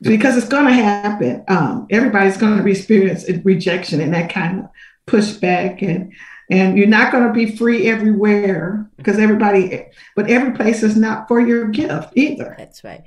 [0.00, 1.44] because it's going to happen.
[1.48, 4.68] Um, everybody's going to experience rejection and that kind of
[5.06, 6.12] pushback and
[6.48, 11.28] and you're not going to be free everywhere because everybody but every place is not
[11.28, 13.04] for your gift either that's right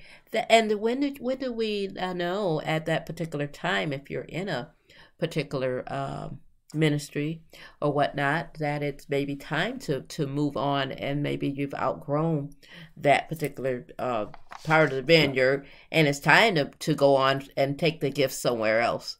[0.49, 4.47] and when do, when do we uh, know at that particular time if you're in
[4.47, 4.71] a
[5.19, 6.29] particular uh,
[6.73, 7.41] ministry
[7.81, 12.51] or whatnot that it's maybe time to to move on and maybe you've outgrown
[12.95, 14.27] that particular uh,
[14.63, 18.33] part of the vineyard and it's time to, to go on and take the gift
[18.33, 19.17] somewhere else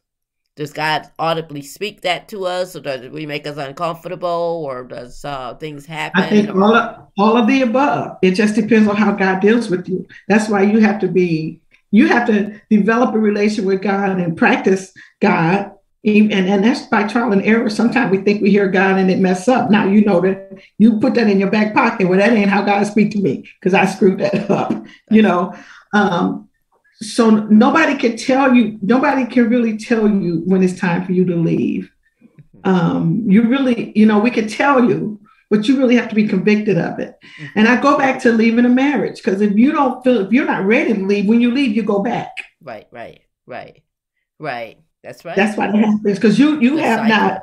[0.60, 5.24] does God audibly speak that to us, or does we make us uncomfortable, or does
[5.24, 6.22] uh, things happen?
[6.22, 8.18] I think all of, all of the above.
[8.20, 10.06] It just depends on how God deals with you.
[10.28, 14.36] That's why you have to be, you have to develop a relation with God and
[14.36, 15.69] practice God.
[16.02, 17.68] And, and that's by trial and error.
[17.68, 19.70] Sometimes we think we hear God and it mess up.
[19.70, 22.08] Now you know that you put that in your back pocket.
[22.08, 24.72] Well, that ain't how God speak to me because I screwed that up.
[25.10, 25.54] You know,
[25.92, 26.48] um,
[27.02, 31.24] so nobody can tell you nobody can really tell you when it's time for you
[31.24, 31.90] to leave
[32.64, 36.28] um, you really you know we can tell you but you really have to be
[36.28, 37.18] convicted of it
[37.54, 40.44] and i go back to leaving a marriage because if you don't feel if you're
[40.44, 42.32] not ready to leave when you leave you go back
[42.62, 43.82] right right right
[44.38, 47.16] right that's right that's why it happens because you you the have cycle.
[47.16, 47.42] not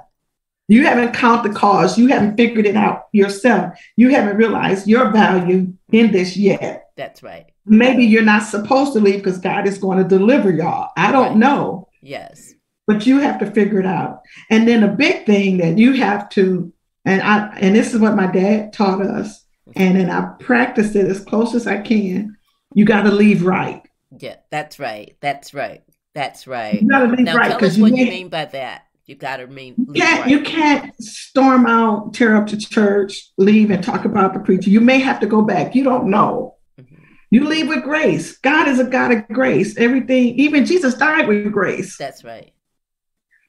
[0.70, 5.12] you haven't counted the cost you haven't figured it out yourself you haven't realized your
[5.12, 9.78] value in this yet that's right maybe you're not supposed to leave because God is
[9.78, 10.92] going to deliver y'all.
[10.98, 11.38] I don't right.
[11.38, 11.90] know.
[12.02, 12.54] Yes.
[12.88, 14.22] But you have to figure it out.
[14.50, 16.72] And then a big thing that you have to,
[17.04, 19.46] and I and this is what my dad taught us,
[19.76, 22.38] and then I practiced it as close as I can.
[22.74, 23.84] You got to leave right.
[24.18, 25.18] Yeah, that's right.
[25.20, 25.84] That's right.
[26.18, 26.82] That's right.
[26.82, 27.52] You got to leave now, right.
[27.52, 28.88] Tell us what you mean by that.
[29.06, 29.76] You got to mean.
[29.78, 30.30] You can't, right.
[30.32, 34.72] you can't storm out, tear up the church, leave and talk about the preacher.
[34.72, 35.76] You may have to go back.
[35.76, 36.56] You don't know.
[36.82, 36.96] Mm-hmm.
[37.30, 38.36] You leave with grace.
[38.40, 39.78] God is a God of grace.
[39.78, 41.98] Everything, even Jesus died with grace.
[41.98, 42.52] That's right.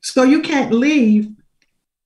[0.03, 1.31] So you can't leave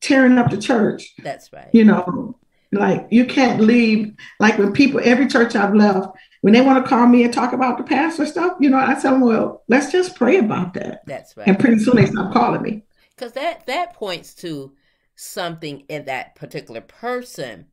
[0.01, 1.13] tearing up the church.
[1.19, 1.71] That's right.
[1.73, 2.39] You know,
[2.71, 4.15] like you can't leave.
[4.39, 7.53] Like when people, every church I've left, when they want to call me and talk
[7.53, 10.75] about the past or stuff, you know, I tell them, well, let's just pray about
[10.75, 11.07] that.
[11.07, 11.47] That's right.
[11.47, 12.83] And pretty soon they stop calling me.
[13.15, 14.73] Because that that points to
[15.15, 17.67] something in that particular person.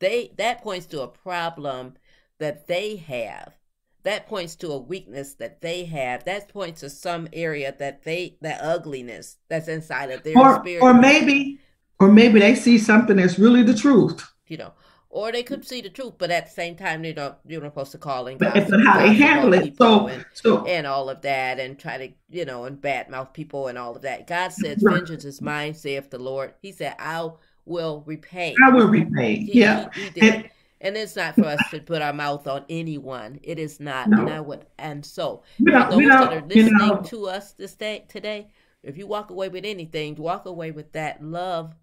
[0.00, 1.94] They that points to a problem
[2.38, 3.54] that they have.
[4.02, 6.24] That points to a weakness that they have.
[6.24, 10.82] That points to some area that they that ugliness that's inside of their or, spirit.
[10.82, 11.60] Or maybe
[12.00, 14.28] or maybe they see something that's really the truth.
[14.48, 14.72] You know,
[15.16, 17.34] or they could see the truth, but at the same time, they don't.
[17.46, 19.74] You're not supposed to call and but how they handle it.
[19.78, 23.68] So, and, so and all of that, and try to you know and badmouth people
[23.68, 24.26] and all of that.
[24.26, 24.96] God says, right.
[24.96, 26.52] "Vengeance is mine," saith the Lord.
[26.60, 27.30] He said, "I
[27.64, 29.36] will repay." I will repay.
[29.36, 30.50] He, yeah, he, he and,
[30.82, 33.40] and, it's not for us to put our mouth on anyone.
[33.42, 34.10] It is not.
[34.10, 34.20] No.
[34.20, 34.66] And I would.
[34.78, 38.48] And so, for those that are listening you know, to us this day today,
[38.82, 41.74] if you walk away with anything, walk away with that love.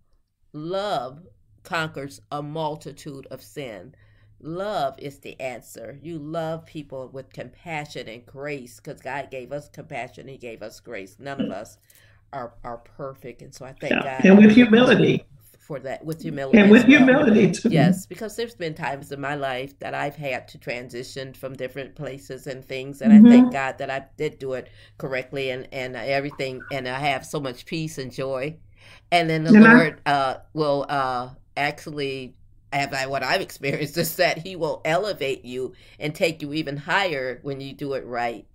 [0.55, 1.19] Love
[1.63, 3.95] conquers a multitude of sin.
[4.39, 5.97] Love is the answer.
[6.01, 10.27] You love people with compassion and grace because God gave us compassion.
[10.27, 11.15] He gave us grace.
[11.17, 11.77] None of us
[12.33, 14.17] are are perfect, and so I thank yeah.
[14.17, 14.25] God.
[14.25, 15.25] And with humility
[15.59, 16.97] for that, with humility, and with well.
[16.97, 17.69] humility too.
[17.69, 21.95] Yes, because there's been times in my life that I've had to transition from different
[21.95, 23.27] places and things, and mm-hmm.
[23.27, 27.25] I thank God that I did do it correctly and and everything, and I have
[27.25, 28.57] so much peace and joy.
[29.11, 32.35] And then the and Lord I- uh, will uh, actually
[32.73, 36.77] have I, what I've experienced is that he will elevate you and take you even
[36.77, 38.45] higher when you do it right.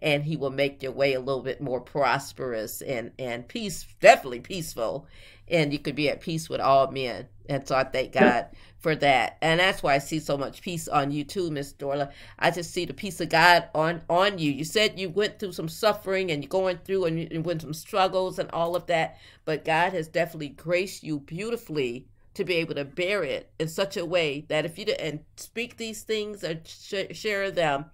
[0.00, 4.40] And he will make your way a little bit more prosperous and, and peace, definitely
[4.40, 5.06] peaceful.
[5.48, 7.28] And you could be at peace with all men.
[7.48, 8.48] And so I thank God
[8.78, 9.38] for that.
[9.40, 12.10] And that's why I see so much peace on you too, Miss Dorla.
[12.38, 14.52] I just see the peace of God on, on you.
[14.52, 17.72] You said you went through some suffering and you're going through and you went some
[17.72, 19.16] struggles and all of that.
[19.46, 23.96] But God has definitely graced you beautifully to be able to bear it in such
[23.96, 27.86] a way that if you didn't speak these things or sh- share them,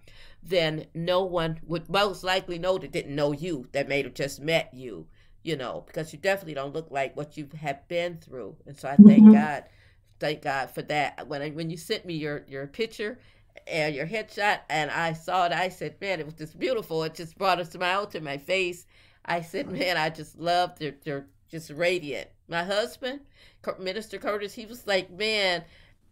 [0.43, 4.41] then no one would most likely know that didn't know you, that may have just
[4.41, 5.07] met you,
[5.43, 8.57] you know, because you definitely don't look like what you have been through.
[8.67, 9.33] And so I thank mm-hmm.
[9.33, 9.65] God,
[10.19, 11.29] thank God for that.
[11.29, 13.19] When I, when you sent me your your picture
[13.67, 17.03] and your headshot, and I saw it, I said, man, it was just beautiful.
[17.05, 18.87] It just brought a smile to my face.
[19.27, 22.29] I said, man, I just loved your, your just radiant.
[22.51, 23.21] My husband,
[23.79, 25.63] Minister Curtis, he was like, man,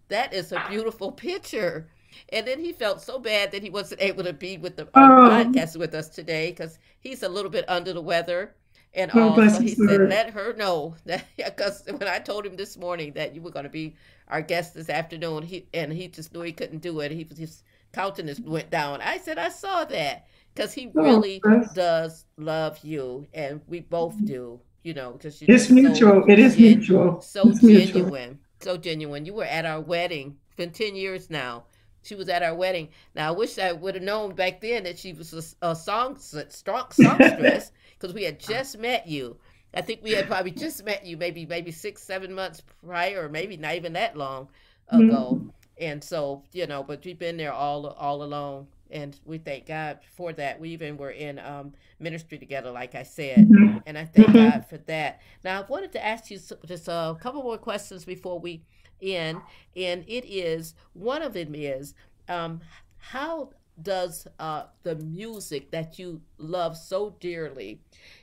[0.06, 0.68] that is a ah.
[0.68, 1.88] beautiful picture.
[2.30, 5.00] And then he felt so bad that he wasn't able to be with the oh.
[5.00, 8.54] podcast with us today because he's a little bit under the weather.
[8.94, 12.76] And oh, also, he said, let her know that because when I told him this
[12.76, 13.96] morning that you were going to be
[14.28, 17.10] our guest this afternoon, he and he just knew he couldn't do it.
[17.10, 19.00] He was his countenance went down.
[19.02, 21.42] I said, I saw that because he oh, really
[21.74, 26.22] does love you, and we both do you know, because it's mutual.
[26.22, 27.20] So it is gen- mutual.
[27.20, 28.10] So it's genuine.
[28.10, 28.36] Mutual.
[28.60, 29.24] So genuine.
[29.26, 30.36] You were at our wedding.
[30.56, 31.64] Been ten years now.
[32.02, 32.88] She was at our wedding.
[33.14, 36.16] Now I wish I would have known back then that she was a, a song
[36.18, 39.36] strong songstress because we had just met you.
[39.74, 43.28] I think we had probably just met you maybe maybe six seven months prior, or
[43.28, 44.48] maybe not even that long
[44.88, 45.34] ago.
[45.34, 45.48] Mm-hmm.
[45.80, 50.00] And so you know, but we've been there all all along and we thank God
[50.16, 50.58] for that.
[50.60, 53.78] We even were in um, ministry together, like I said, mm-hmm.
[53.86, 54.50] and I thank mm-hmm.
[54.50, 55.20] God for that.
[55.44, 58.62] Now, I wanted to ask you just a couple more questions before we
[59.00, 59.40] end,
[59.76, 61.94] and it is one of them is
[62.28, 62.60] um,
[62.96, 67.80] how does uh, the music that you love so dearly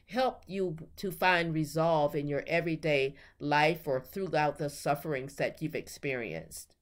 [0.07, 5.75] help you to find resolve in your everyday life or throughout the sufferings that you've
[5.75, 6.75] experienced?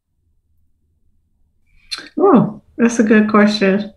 [2.18, 2.53] Oh,
[2.84, 3.94] that's a good question.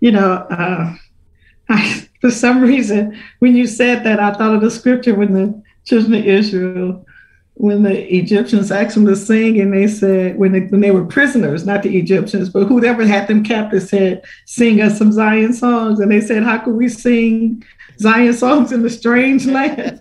[0.00, 0.94] You know, uh,
[1.68, 5.62] I, for some reason, when you said that, I thought of the scripture when the
[5.84, 7.06] children of Israel,
[7.54, 11.04] when the Egyptians asked them to sing, and they said, when they, when they were
[11.04, 16.00] prisoners, not the Egyptians, but whoever had them captive said, sing us some Zion songs.
[16.00, 17.64] And they said, how could we sing
[17.98, 20.00] Zion songs in a strange land?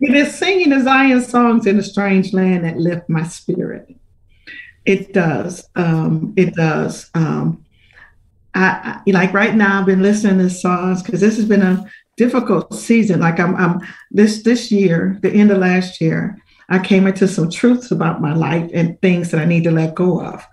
[0.00, 3.94] It is singing the Zion songs in a strange land that lift my spirit.
[4.84, 5.68] It does.
[5.76, 7.10] Um, it does.
[7.14, 7.64] Um,
[8.54, 9.80] I, I, like right now.
[9.80, 11.84] I've been listening to songs because this has been a
[12.16, 13.20] difficult season.
[13.20, 17.50] Like I'm, I'm this this year, the end of last year, I came into some
[17.50, 20.46] truths about my life and things that I need to let go of,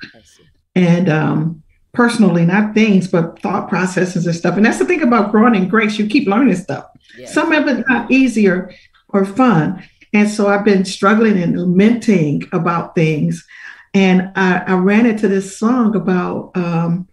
[0.75, 1.63] and um,
[1.93, 4.55] personally, not things, but thought processes and stuff.
[4.55, 5.97] And that's the thing about growing in grace.
[5.97, 6.85] You keep learning stuff.
[7.17, 7.27] Yeah.
[7.27, 8.71] Some of it's not easier
[9.09, 9.83] or fun.
[10.13, 13.45] And so I've been struggling and lamenting about things.
[13.93, 17.07] And I, I ran into this song about um,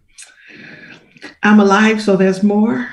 [1.43, 2.89] I'm alive, so there's more.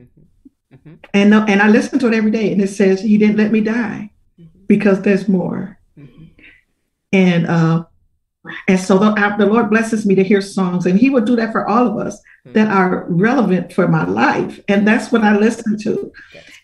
[0.00, 0.74] Mm-hmm.
[0.74, 0.94] Mm-hmm.
[1.14, 3.60] And, and I listen to it every day, and it says, He didn't let me
[3.60, 4.64] die mm-hmm.
[4.66, 5.78] because there's more.
[5.98, 6.24] Mm-hmm.
[7.12, 7.84] And uh,
[8.66, 11.52] and so the, the, Lord blesses me to hear songs, and He will do that
[11.52, 12.52] for all of us mm-hmm.
[12.54, 14.60] that are relevant for my life.
[14.68, 16.12] And that's what I listen to.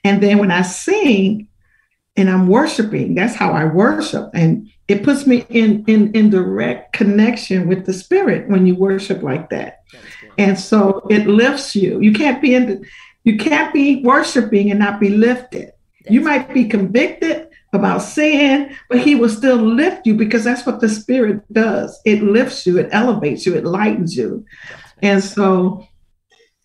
[0.05, 1.49] And then when I sing
[2.17, 4.31] and I'm worshiping, that's how I worship.
[4.35, 9.23] And it puts me in, in, in direct connection with the Spirit when you worship
[9.23, 9.83] like that.
[10.39, 12.01] And so it lifts you.
[12.01, 12.87] You can't be in the,
[13.25, 15.73] you can't be worshiping and not be lifted.
[16.09, 20.81] You might be convicted, about sin, but he will still lift you because that's what
[20.81, 22.01] the spirit does.
[22.05, 24.45] It lifts you, it elevates you, it lightens you.
[25.03, 25.87] And so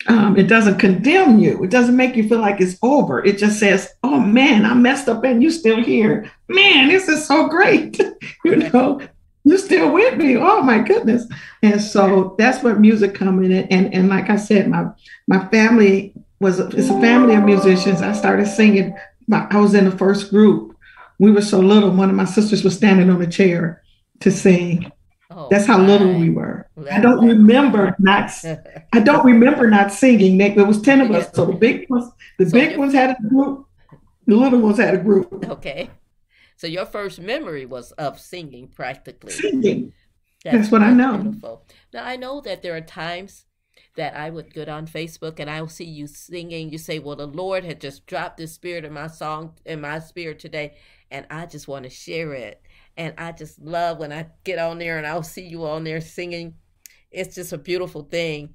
[0.08, 1.64] um, it doesn't condemn you.
[1.64, 3.24] It doesn't make you feel like it's over.
[3.24, 6.32] It just says, oh man, I messed up and you're still here.
[6.47, 7.99] Man, this is so great.
[8.45, 9.01] you know,
[9.43, 10.38] you're still with me.
[10.38, 11.26] Oh my goodness.
[11.62, 13.68] And so that's what music coming in.
[13.70, 14.88] And, and like I said, my,
[15.28, 18.01] my family was, it's a family of musicians.
[18.01, 18.95] I started singing.
[19.32, 20.74] I was in the first group
[21.20, 23.82] we were so little, one of my sisters was standing on a chair
[24.20, 24.91] to sing.
[25.32, 25.88] Oh, That's how my.
[25.88, 26.69] little we were.
[26.91, 28.32] I don't remember not.
[28.93, 30.38] I don't remember not singing.
[30.38, 33.11] Nick, there was ten of us, so the big ones, the so big ones had
[33.11, 33.67] a group,
[34.28, 35.45] the little ones had a group.
[35.49, 35.89] Okay,
[36.57, 39.32] so your first memory was of singing, practically.
[39.32, 39.93] Singing.
[40.43, 41.17] That's, That's what I know.
[41.17, 41.65] Beautiful.
[41.93, 43.45] Now I know that there are times
[43.95, 46.69] that I would get on Facebook and I will see you singing.
[46.69, 49.99] You say, "Well, the Lord had just dropped this spirit in my song in my
[49.99, 50.76] spirit today,
[51.09, 52.61] and I just want to share it.
[52.98, 56.02] And I just love when I get on there and I'll see you on there
[56.02, 56.56] singing.
[57.12, 58.54] It's just a beautiful thing.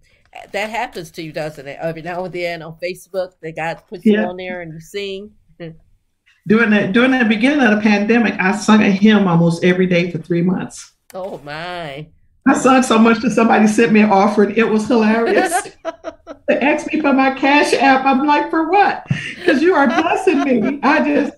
[0.53, 1.79] That happens to you, doesn't it?
[1.81, 4.29] Every now and then on Facebook, they got put you yeah.
[4.29, 5.33] on there and you sing.
[6.47, 10.11] during the during the beginning of the pandemic, I sung a hymn almost every day
[10.11, 10.93] for three months.
[11.15, 12.09] Oh my!
[12.47, 14.57] I sung so much that somebody sent me an offering.
[14.57, 15.69] It was hilarious.
[16.49, 18.07] they asked me for my cash app.
[18.07, 19.07] I'm like, for what?
[19.37, 20.81] Because you are blessing me.
[20.83, 21.35] I just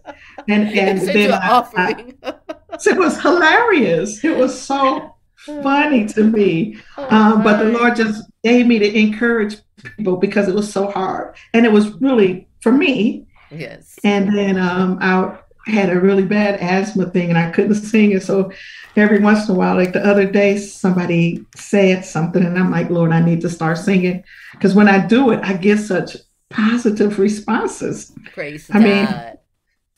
[0.49, 2.35] and and then I, I,
[2.87, 4.23] it was hilarious.
[4.25, 5.15] It was so
[5.45, 6.79] funny to me.
[6.97, 10.91] Oh, um, but the Lord just gave me to encourage people because it was so
[10.91, 13.27] hard, and it was really for me.
[13.51, 13.99] Yes.
[14.05, 18.23] And then um, I had a really bad asthma thing, and I couldn't sing, and
[18.23, 18.53] so
[18.97, 22.91] every once in a while, like the other day, somebody said something, and I'm like,
[22.91, 26.17] Lord, I need to start singing because when I do it, I get such
[26.51, 28.13] positive responses.
[28.33, 28.83] Praise I God.
[28.83, 29.37] mean,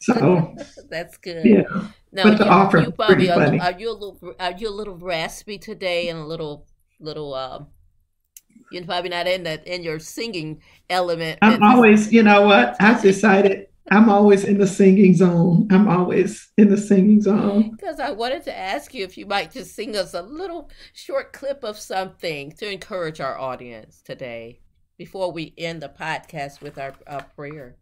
[0.01, 0.57] so
[0.91, 1.45] that's good.
[1.45, 1.89] Yeah.
[2.13, 4.71] Now, but the you, offer you probably are, are, you a little are you a
[4.71, 6.67] little raspy today and a little
[7.01, 7.69] little um
[8.71, 11.39] you're probably not in that in your singing element.
[11.43, 12.77] I'm always, you know what?
[12.81, 15.69] I've decided I'm always in the singing zone.
[15.71, 17.73] I'm always in the singing zone.
[17.73, 21.33] Because I wanted to ask you if you might just sing us a little short
[21.33, 24.61] clip of something to encourage our audience today
[24.97, 27.77] before we end the podcast with our, our prayer.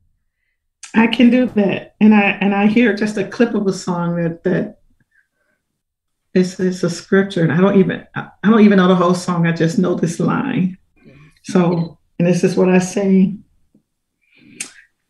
[0.94, 1.94] I can do that.
[2.00, 4.78] And I and I hear just a clip of a song that that
[6.32, 9.46] it's, it's a scripture and I don't even I don't even know the whole song.
[9.46, 10.78] I just know this line.
[11.42, 13.34] So and this is what I say.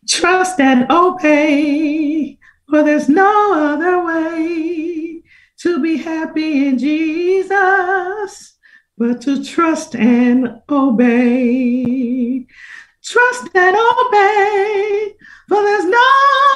[0.08, 5.22] Trust and obey, for there's no other way
[5.58, 8.50] to be happy in Jesus
[9.00, 12.46] but to trust and obey.
[13.02, 15.14] Trust and obey,
[15.50, 16.12] for there's no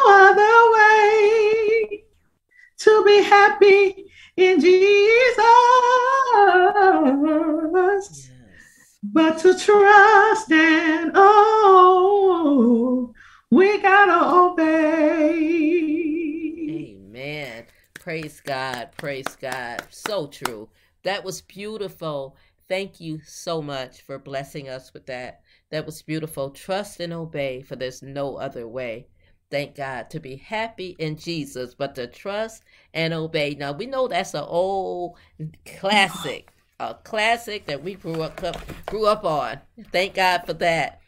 [0.07, 2.05] other way
[2.79, 5.35] to be happy in Jesus
[9.03, 13.13] but to trust and oh
[13.51, 15.35] we gotta obey.
[16.97, 17.67] Amen.
[17.95, 18.91] Praise God.
[18.97, 19.83] Praise God.
[19.91, 20.69] So true.
[21.03, 22.37] That was beautiful.
[22.69, 25.43] Thank you so much for blessing us with that.
[25.75, 26.51] That was beautiful.
[26.51, 29.09] Trust and obey, for there's no other way.
[29.51, 32.62] Thank God to be happy in Jesus, but to trust
[32.93, 33.57] and obey.
[33.59, 35.16] Now we know that's an old
[35.66, 38.41] classic, a classic that we grew up
[38.87, 39.59] grew up on.
[39.91, 41.01] Thank God for that.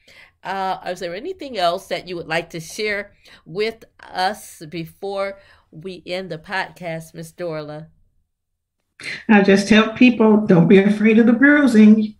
[0.42, 3.12] Uh, is there anything else that you would like to share
[3.44, 5.38] with us before
[5.70, 7.86] we end the podcast, Miss Dorla?
[9.28, 12.16] I just tell people don't be afraid of the bruising.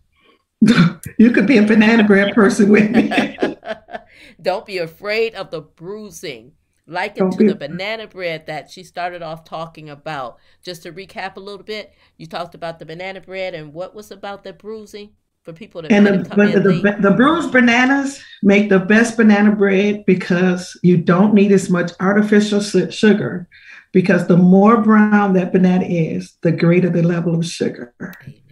[1.19, 3.13] you could be a banana bread person with me.
[4.43, 6.53] don't be afraid of the bruising.
[6.89, 10.39] Likened to the banana bread that she started off talking about.
[10.63, 14.13] Just to recap a little bit, you talked about the banana bread and what was
[14.13, 15.11] about the bruising?
[15.47, 19.17] for people to and the, come in the, the, the bruised bananas make the best
[19.17, 23.49] banana bread because you don't need as much artificial sugar
[23.93, 28.46] because the more brown that banana is the greater the level of sugar Amen.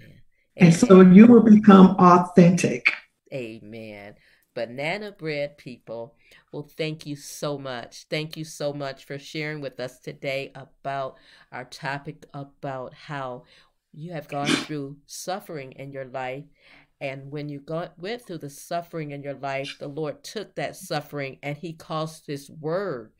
[0.56, 2.92] And so you will become authentic
[3.32, 4.14] Amen.
[4.54, 6.14] Banana bread people.
[6.52, 8.06] Well, thank you so much.
[8.08, 11.16] Thank you so much for sharing with us today about
[11.50, 13.42] our topic about how
[13.92, 16.44] you have gone through suffering in your life.
[17.00, 20.76] And when you got, went through the suffering in your life, the Lord took that
[20.76, 23.10] suffering and He caused His word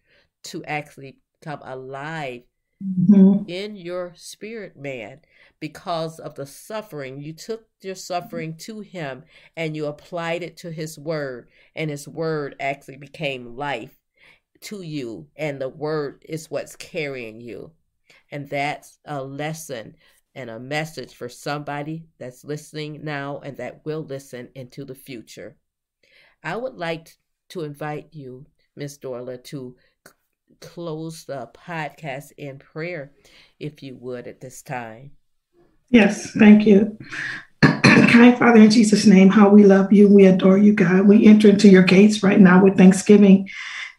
[0.45, 2.43] to actually come alive
[2.83, 3.49] Mhm.
[3.49, 5.21] in your spirit man
[5.65, 7.23] because of the suffering.
[7.23, 9.25] You took your suffering to him
[9.57, 13.97] and you applied it to his word, and his word actually became life
[14.61, 17.73] to you, and the word is what's carrying you.
[18.31, 19.97] And that's a lesson
[20.35, 25.57] and a message for somebody that's listening now and that will listen into the future.
[26.43, 27.17] I would like
[27.49, 28.45] to invite you,
[28.77, 29.77] Miss Dorla, to
[30.61, 33.13] close the podcast in prayer,
[33.59, 35.13] if you would, at this time.
[35.91, 36.99] Yes, thank you.
[37.63, 40.09] Kind Father, in Jesus' name, how we love you.
[40.09, 41.07] We adore you, God.
[41.07, 43.49] We enter into your gates right now with thanksgiving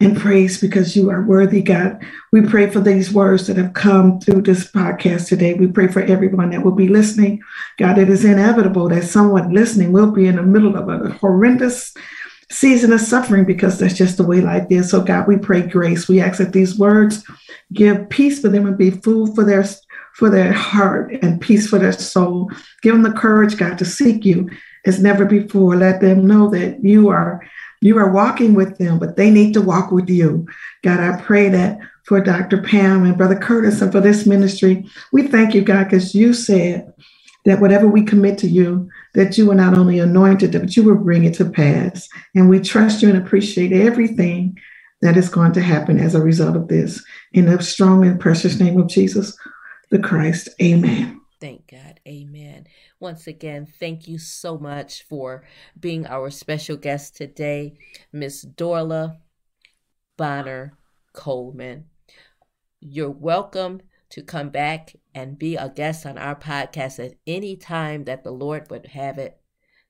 [0.00, 2.02] and praise because you are worthy, God.
[2.32, 5.54] We pray for these words that have come through this podcast today.
[5.54, 7.40] We pray for everyone that will be listening.
[7.78, 11.94] God, it is inevitable that someone listening will be in the middle of a horrendous
[12.50, 14.90] season of suffering because that's just the way life is.
[14.90, 16.08] So, God, we pray grace.
[16.08, 17.24] We ask that these words
[17.72, 19.64] give peace for them and be food for their
[20.16, 22.50] for their heart and peace for their soul.
[22.80, 24.48] Give them the courage, God, to seek you
[24.86, 25.76] as never before.
[25.76, 27.46] Let them know that you are
[27.82, 30.46] you are walking with them, but they need to walk with you.
[30.82, 32.62] God, I pray that for Dr.
[32.62, 34.86] Pam and Brother Curtis and for this ministry.
[35.12, 36.90] We thank you, God, because you said
[37.44, 40.84] that whatever we commit to you, that you will not only anoint it, but you
[40.84, 42.08] will bring it to pass.
[42.34, 44.56] And we trust you and appreciate everything
[45.02, 47.04] that is going to happen as a result of this.
[47.34, 49.36] In the strong and precious name of Jesus
[49.90, 50.48] the Christ.
[50.60, 51.20] Amen.
[51.40, 52.00] Thank God.
[52.08, 52.66] Amen.
[52.98, 55.44] Once again, thank you so much for
[55.78, 57.74] being our special guest today,
[58.12, 59.18] Miss Dorla
[60.16, 60.78] Bonner
[61.12, 61.86] Coleman.
[62.80, 68.04] You're welcome to come back and be a guest on our podcast at any time
[68.04, 69.38] that the Lord would have it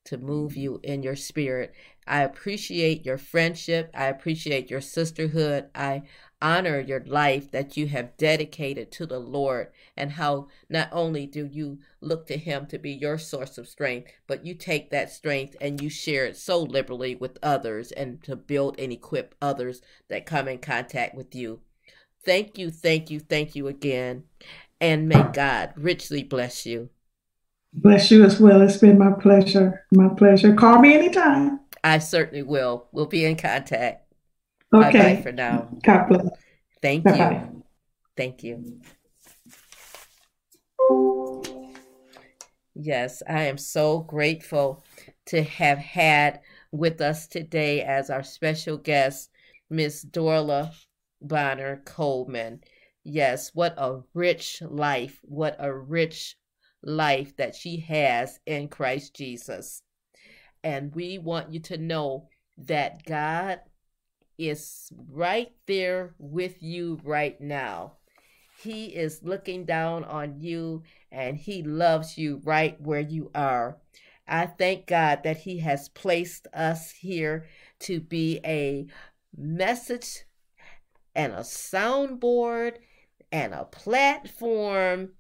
[0.07, 1.75] to move you in your spirit.
[2.07, 3.91] I appreciate your friendship.
[3.95, 5.69] I appreciate your sisterhood.
[5.75, 6.03] I
[6.43, 11.47] honor your life that you have dedicated to the Lord and how not only do
[11.47, 15.57] you look to Him to be your source of strength, but you take that strength
[15.61, 20.27] and you share it so liberally with others and to build and equip others that
[20.27, 21.61] come in contact with you.
[22.25, 24.25] Thank you, thank you, thank you again.
[24.81, 26.91] And may God richly bless you.
[27.73, 28.63] Bless you as well.
[28.63, 29.85] It's been my pleasure.
[29.93, 30.55] My pleasure.
[30.55, 31.61] Call me anytime.
[31.85, 32.89] I certainly will.
[32.91, 34.06] We'll be in contact.
[34.75, 35.17] Okay.
[35.17, 35.69] Bye for now.
[35.85, 36.27] God bless.
[36.83, 37.49] Thank Bye-bye.
[37.53, 37.63] you.
[38.17, 38.81] Thank you.
[42.75, 44.85] Yes, I am so grateful
[45.27, 46.41] to have had
[46.73, 49.31] with us today as our special guest,
[49.71, 50.73] Miss Dorla
[51.23, 52.61] Bonner Coleman.
[53.03, 56.37] Yes, what a rich life, what a rich
[56.83, 59.83] life that she has in Christ Jesus.
[60.63, 63.61] And we want you to know that God
[64.39, 67.95] is right there with you right now.
[68.63, 70.83] He is looking down on you
[71.13, 73.79] and he loves you right where you are.
[74.27, 77.47] I thank God that he has placed us here
[77.81, 78.87] to be a
[79.37, 80.25] message
[81.15, 82.77] and a soundboard
[83.31, 85.11] and a platform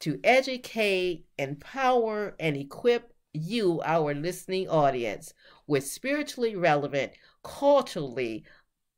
[0.00, 5.34] to educate, empower, and equip you, our listening audience,
[5.70, 7.12] with spiritually relevant,
[7.44, 8.44] culturally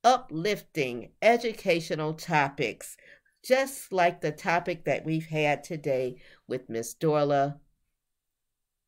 [0.02, 2.96] uplifting, educational topics,
[3.44, 6.16] just like the topic that we've had today
[6.48, 7.58] with Miss Dorla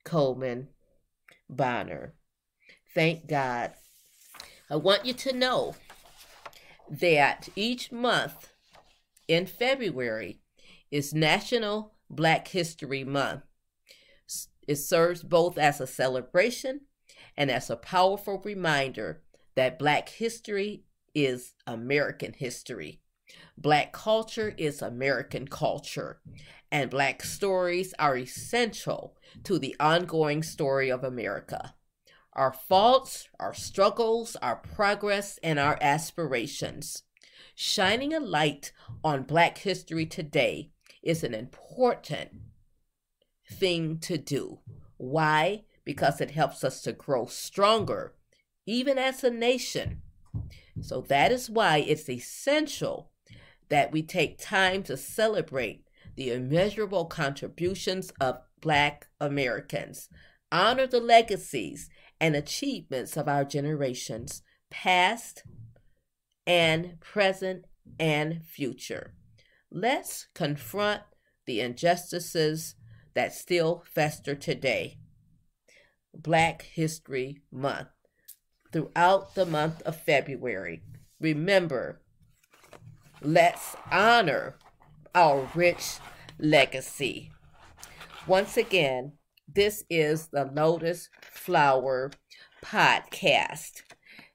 [0.03, 0.69] Coleman
[1.51, 2.15] Bonner.
[2.95, 3.75] Thank God.
[4.71, 5.75] I want you to know
[6.89, 8.51] that each month
[9.29, 10.41] in February
[10.91, 13.43] is National Black History Month.
[14.67, 16.81] It serves both as a celebration
[17.37, 19.23] and as a powerful reminder
[19.55, 20.85] that Black history
[21.15, 23.01] is American history.
[23.57, 26.21] Black culture is American culture,
[26.71, 31.75] and Black stories are essential to the ongoing story of America.
[32.33, 37.05] Our faults, our struggles, our progress, and our aspirations.
[37.55, 38.73] Shining a light
[39.05, 42.31] on Black history today is an important
[43.49, 44.59] thing to do.
[44.97, 45.65] Why?
[45.85, 48.15] Because it helps us to grow stronger,
[48.67, 50.03] even as a nation.
[50.81, 53.11] So that is why it's essential
[53.69, 55.85] that we take time to celebrate
[56.17, 60.09] the immeasurable contributions of Black Americans,
[60.51, 61.91] honor the legacies
[62.21, 65.45] and achievements of our generations, past
[66.47, 67.65] and present
[67.99, 69.15] and future.
[69.71, 71.03] Let's confront
[71.47, 72.77] the injustices
[73.15, 74.99] that still fester today.
[76.17, 77.89] Black History Month.
[78.73, 80.83] Throughout the month of February,
[81.21, 82.01] remember,
[83.23, 84.57] let's honor
[85.15, 85.99] our rich
[86.39, 87.31] legacy.
[88.27, 89.13] Once again,
[89.47, 92.11] this is the Lotus Flower
[92.65, 93.83] Podcast.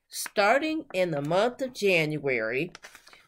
[0.07, 2.72] Starting in the month of January,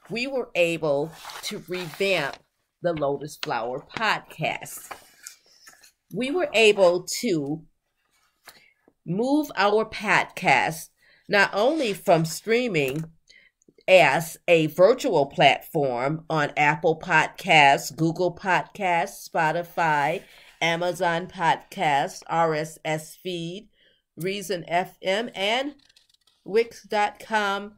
[0.10, 1.12] we were able
[1.44, 2.38] to revamp
[2.82, 4.92] the Lotus Flower Podcast.
[6.14, 7.64] We were able to
[9.06, 10.90] move our podcast
[11.28, 13.06] not only from streaming
[13.88, 20.24] as a virtual platform on Apple Podcasts, Google Podcasts, Spotify,
[20.62, 23.70] Amazon Podcasts, RSS Feed,
[24.18, 25.76] Reason FM, and
[26.44, 27.74] Wix.com,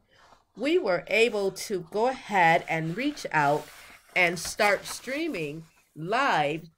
[0.56, 3.66] we were able to go ahead and reach out
[4.14, 5.64] and start streaming
[5.96, 6.68] live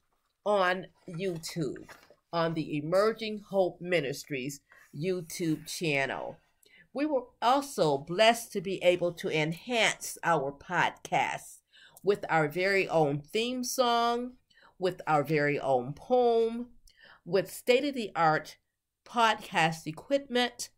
[0.45, 1.89] on YouTube
[2.37, 4.61] on the Emerging Hope Ministries
[4.95, 6.37] YouTube channel.
[6.93, 11.61] We were also blessed to be able to enhance our podcast
[12.03, 14.33] with our very own theme song,
[14.79, 16.67] with our very own poem,
[17.25, 18.59] with state of the art
[19.07, 20.69] podcast equipment.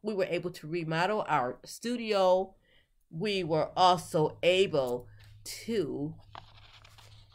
[0.00, 2.54] We were able to remodel our studio.
[3.10, 5.08] We were also able
[5.66, 6.14] to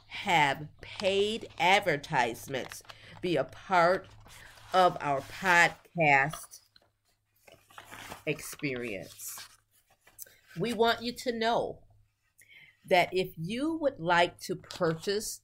[0.08, 2.82] have paid advertisements
[3.24, 4.06] be a part
[4.74, 6.60] of our podcast
[8.26, 9.40] experience.
[10.60, 11.80] We want you to know
[12.86, 15.40] that if you would like to purchase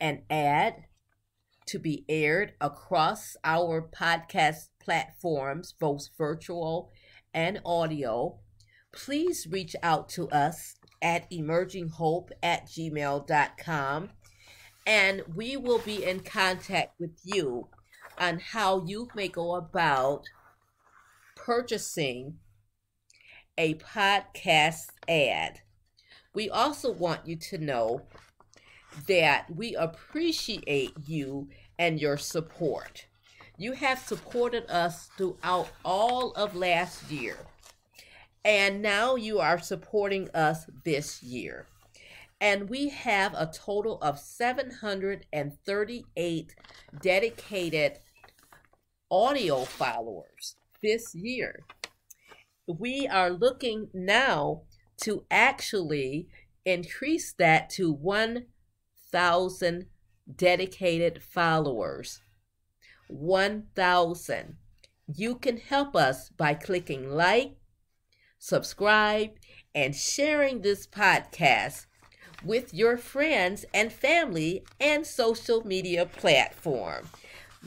[0.00, 0.84] an ad
[1.66, 6.92] to be aired across our podcast platforms, both virtual
[7.34, 8.38] and audio,
[8.92, 14.10] please reach out to us at emerginghope at gmail.com
[14.86, 17.66] and we will be in contact with you
[18.18, 20.24] on how you may go about
[21.34, 22.38] purchasing
[23.58, 25.60] a podcast ad.
[26.32, 28.02] We also want you to know
[29.06, 31.48] that we appreciate you
[31.78, 33.06] and your support.
[33.58, 37.38] You have supported us throughout all of last year,
[38.44, 41.66] and now you are supporting us this year.
[42.40, 46.54] And we have a total of 738
[47.00, 47.98] dedicated
[49.10, 51.64] audio followers this year.
[52.66, 54.64] We are looking now
[55.02, 56.28] to actually
[56.64, 59.86] increase that to 1,000
[60.34, 62.22] dedicated followers.
[63.08, 64.56] 1,000.
[65.06, 67.58] You can help us by clicking like,
[68.38, 69.32] subscribe,
[69.74, 71.84] and sharing this podcast
[72.44, 77.08] with your friends and family and social media platform.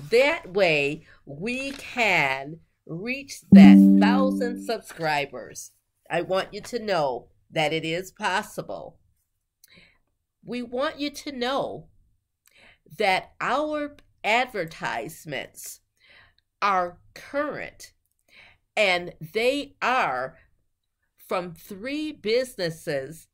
[0.10, 5.72] That way, we can reach that thousand subscribers.
[6.10, 8.98] I want you to know that it is possible.
[10.44, 11.88] We want you to know
[12.98, 15.82] that our advertisements
[16.62, 17.94] are current
[18.76, 20.38] and they are
[21.28, 23.28] from three businesses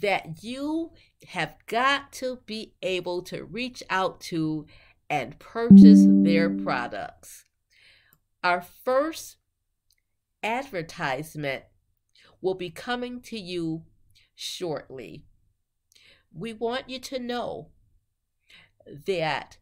[0.00, 0.92] that you
[1.28, 4.66] have got to be able to reach out to
[5.10, 7.44] and purchase their products.
[8.42, 9.36] Our first
[10.42, 11.64] advertisement
[12.40, 13.82] will be coming to you
[14.34, 15.24] shortly.
[16.32, 17.68] We want you to know
[19.06, 19.58] that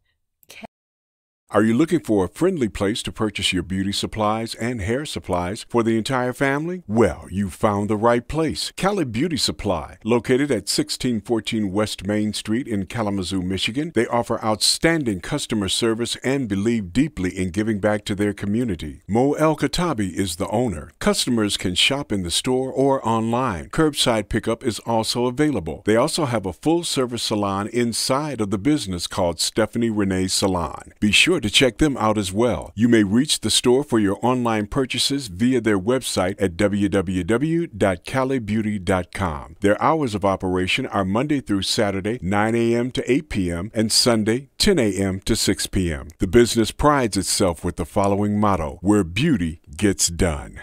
[1.52, 5.66] are you looking for a friendly place to purchase your beauty supplies and hair supplies
[5.68, 6.84] for the entire family?
[6.86, 8.72] Well, you found the right place.
[8.76, 13.90] Cali Beauty Supply, located at 1614 West Main Street in Kalamazoo, Michigan.
[13.96, 19.02] They offer outstanding customer service and believe deeply in giving back to their community.
[19.08, 20.92] Mo El Katabi is the owner.
[21.00, 23.70] Customers can shop in the store or online.
[23.70, 25.82] Curbside pickup is also available.
[25.84, 30.92] They also have a full service salon inside of the business called Stephanie Renee Salon.
[31.00, 32.72] Be sure sure to check them out as well.
[32.74, 39.56] You may reach the store for your online purchases via their website at www.calibeauty.com.
[39.60, 42.92] Their hours of operation are Monday through Saturday, 9 a.m.
[42.92, 45.20] to 8 p.m., and Sunday, 10 a.m.
[45.20, 46.08] to 6 p.m.
[46.18, 50.60] The business prides itself with the following motto where beauty gets done.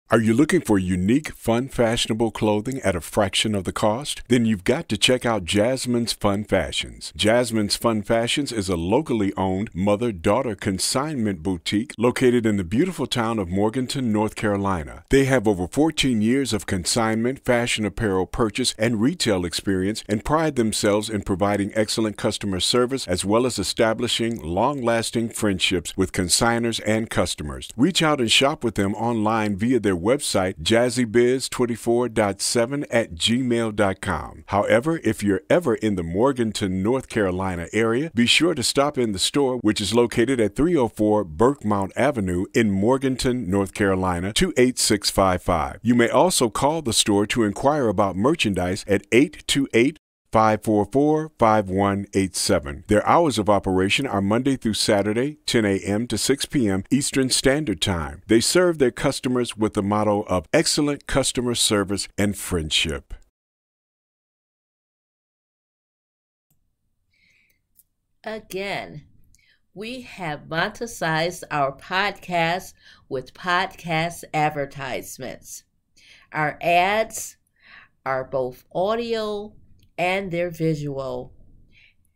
[0.09, 4.23] Are you looking for unique, fun, fashionable clothing at a fraction of the cost?
[4.29, 7.13] Then you've got to check out Jasmine's Fun Fashions.
[7.17, 13.09] Jasmine's Fun Fashions is a locally owned mother daughter consignment boutique located in the beautiful
[13.09, 15.03] town of Morganton, North Carolina.
[15.09, 20.55] They have over 14 years of consignment, fashion apparel purchase, and retail experience and pride
[20.55, 26.81] themselves in providing excellent customer service as well as establishing long lasting friendships with consigners
[26.87, 27.71] and customers.
[27.77, 34.45] Reach out and shop with them online via their their website, jazzybiz24.7 at gmail.com.
[34.47, 39.13] However, if you're ever in the Morganton, North Carolina area, be sure to stop in
[39.13, 45.81] the store, which is located at 304 Burkemont Avenue in Morganton, North Carolina, 28655.
[45.83, 49.99] You may also call the store to inquire about merchandise at 828
[50.37, 52.85] 544 5187.
[52.89, 56.07] Their hours of operation are Monday through Saturday, 10 a.m.
[56.09, 56.85] to 6 p.m.
[56.91, 58.21] Eastern Standard Time.
[58.27, 63.15] They serve their customers with the motto of excellent customer service and friendship.
[68.23, 69.05] Again,
[69.73, 72.75] we have monetized our podcast
[73.09, 75.65] with podcast advertisements.
[76.31, 77.39] Our ads
[78.05, 79.55] are both audio
[79.99, 81.33] and their visual.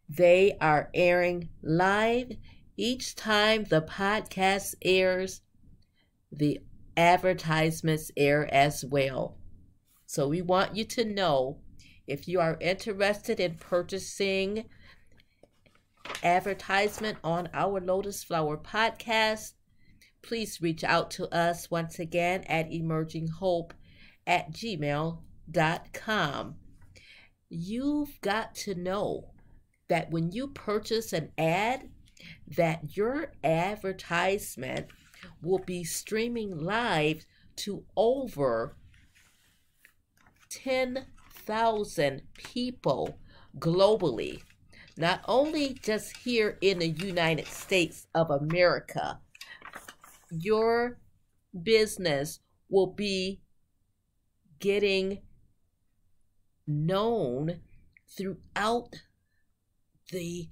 [0.08, 2.32] They are airing live
[2.76, 5.42] each time the podcast airs.
[6.32, 6.60] The
[6.96, 9.38] advertisements air as well.
[10.06, 11.60] So we want you to know
[12.06, 14.64] if you are interested in purchasing
[16.22, 19.52] advertisement on our Lotus Flower podcast,
[20.22, 23.70] please reach out to us once again at emerginghope
[24.26, 25.20] at gmail.com
[27.50, 29.32] you've got to know
[29.88, 31.90] that when you purchase an ad,
[32.56, 34.86] that your advertisement
[35.42, 38.76] will be streaming live to over
[40.48, 43.18] 10,000 people
[43.58, 44.40] globally.
[44.96, 49.18] Not only just here in the United States of America,
[50.30, 50.98] your
[51.62, 53.40] business will be
[54.60, 55.18] getting
[56.66, 57.60] known
[58.16, 58.94] throughout
[60.10, 60.48] the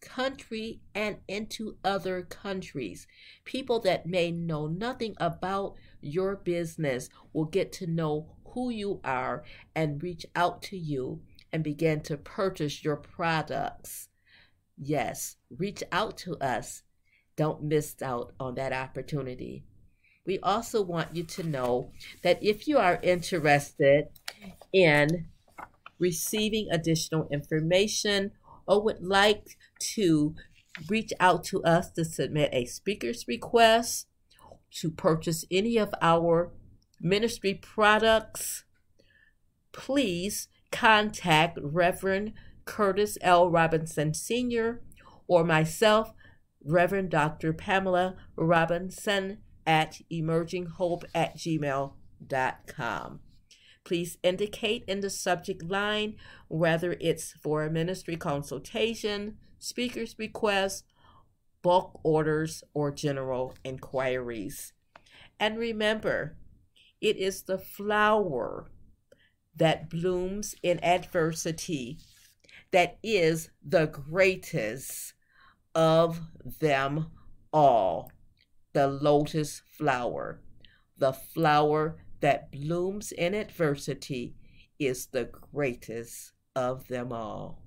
[0.00, 3.06] country and into other countries.
[3.44, 9.44] People that may know nothing about your business will get to know who you are
[9.74, 11.20] and reach out to you
[11.52, 14.08] and begin to purchase your products.
[14.76, 16.82] Yes, reach out to us.
[17.36, 19.64] Don't miss out on that opportunity.
[20.26, 21.90] We also want you to know
[22.22, 24.08] that if you are interested
[24.72, 25.28] in
[26.02, 28.32] receiving additional information
[28.66, 29.56] or would like
[29.94, 30.34] to
[30.88, 34.08] reach out to us to submit a speaker's request,
[34.70, 36.52] to purchase any of our
[37.00, 38.64] ministry products,
[39.72, 42.32] please contact Reverend
[42.64, 43.50] Curtis L.
[43.50, 44.82] Robinson Sr.
[45.28, 46.12] or myself,
[46.64, 47.52] Reverend Dr.
[47.52, 53.20] Pamela Robinson at emerginghope at gmail.com.
[53.84, 56.16] Please indicate in the subject line
[56.48, 60.84] whether it's for a ministry consultation, speaker's request,
[61.62, 64.72] bulk orders, or general inquiries.
[65.40, 66.36] And remember,
[67.00, 68.70] it is the flower
[69.56, 71.98] that blooms in adversity,
[72.70, 75.14] that is the greatest
[75.74, 76.20] of
[76.60, 77.10] them
[77.52, 78.12] all.
[78.72, 80.40] The lotus flower,
[80.96, 84.34] the flower that blooms in adversity,
[84.78, 87.61] is the greatest of them all.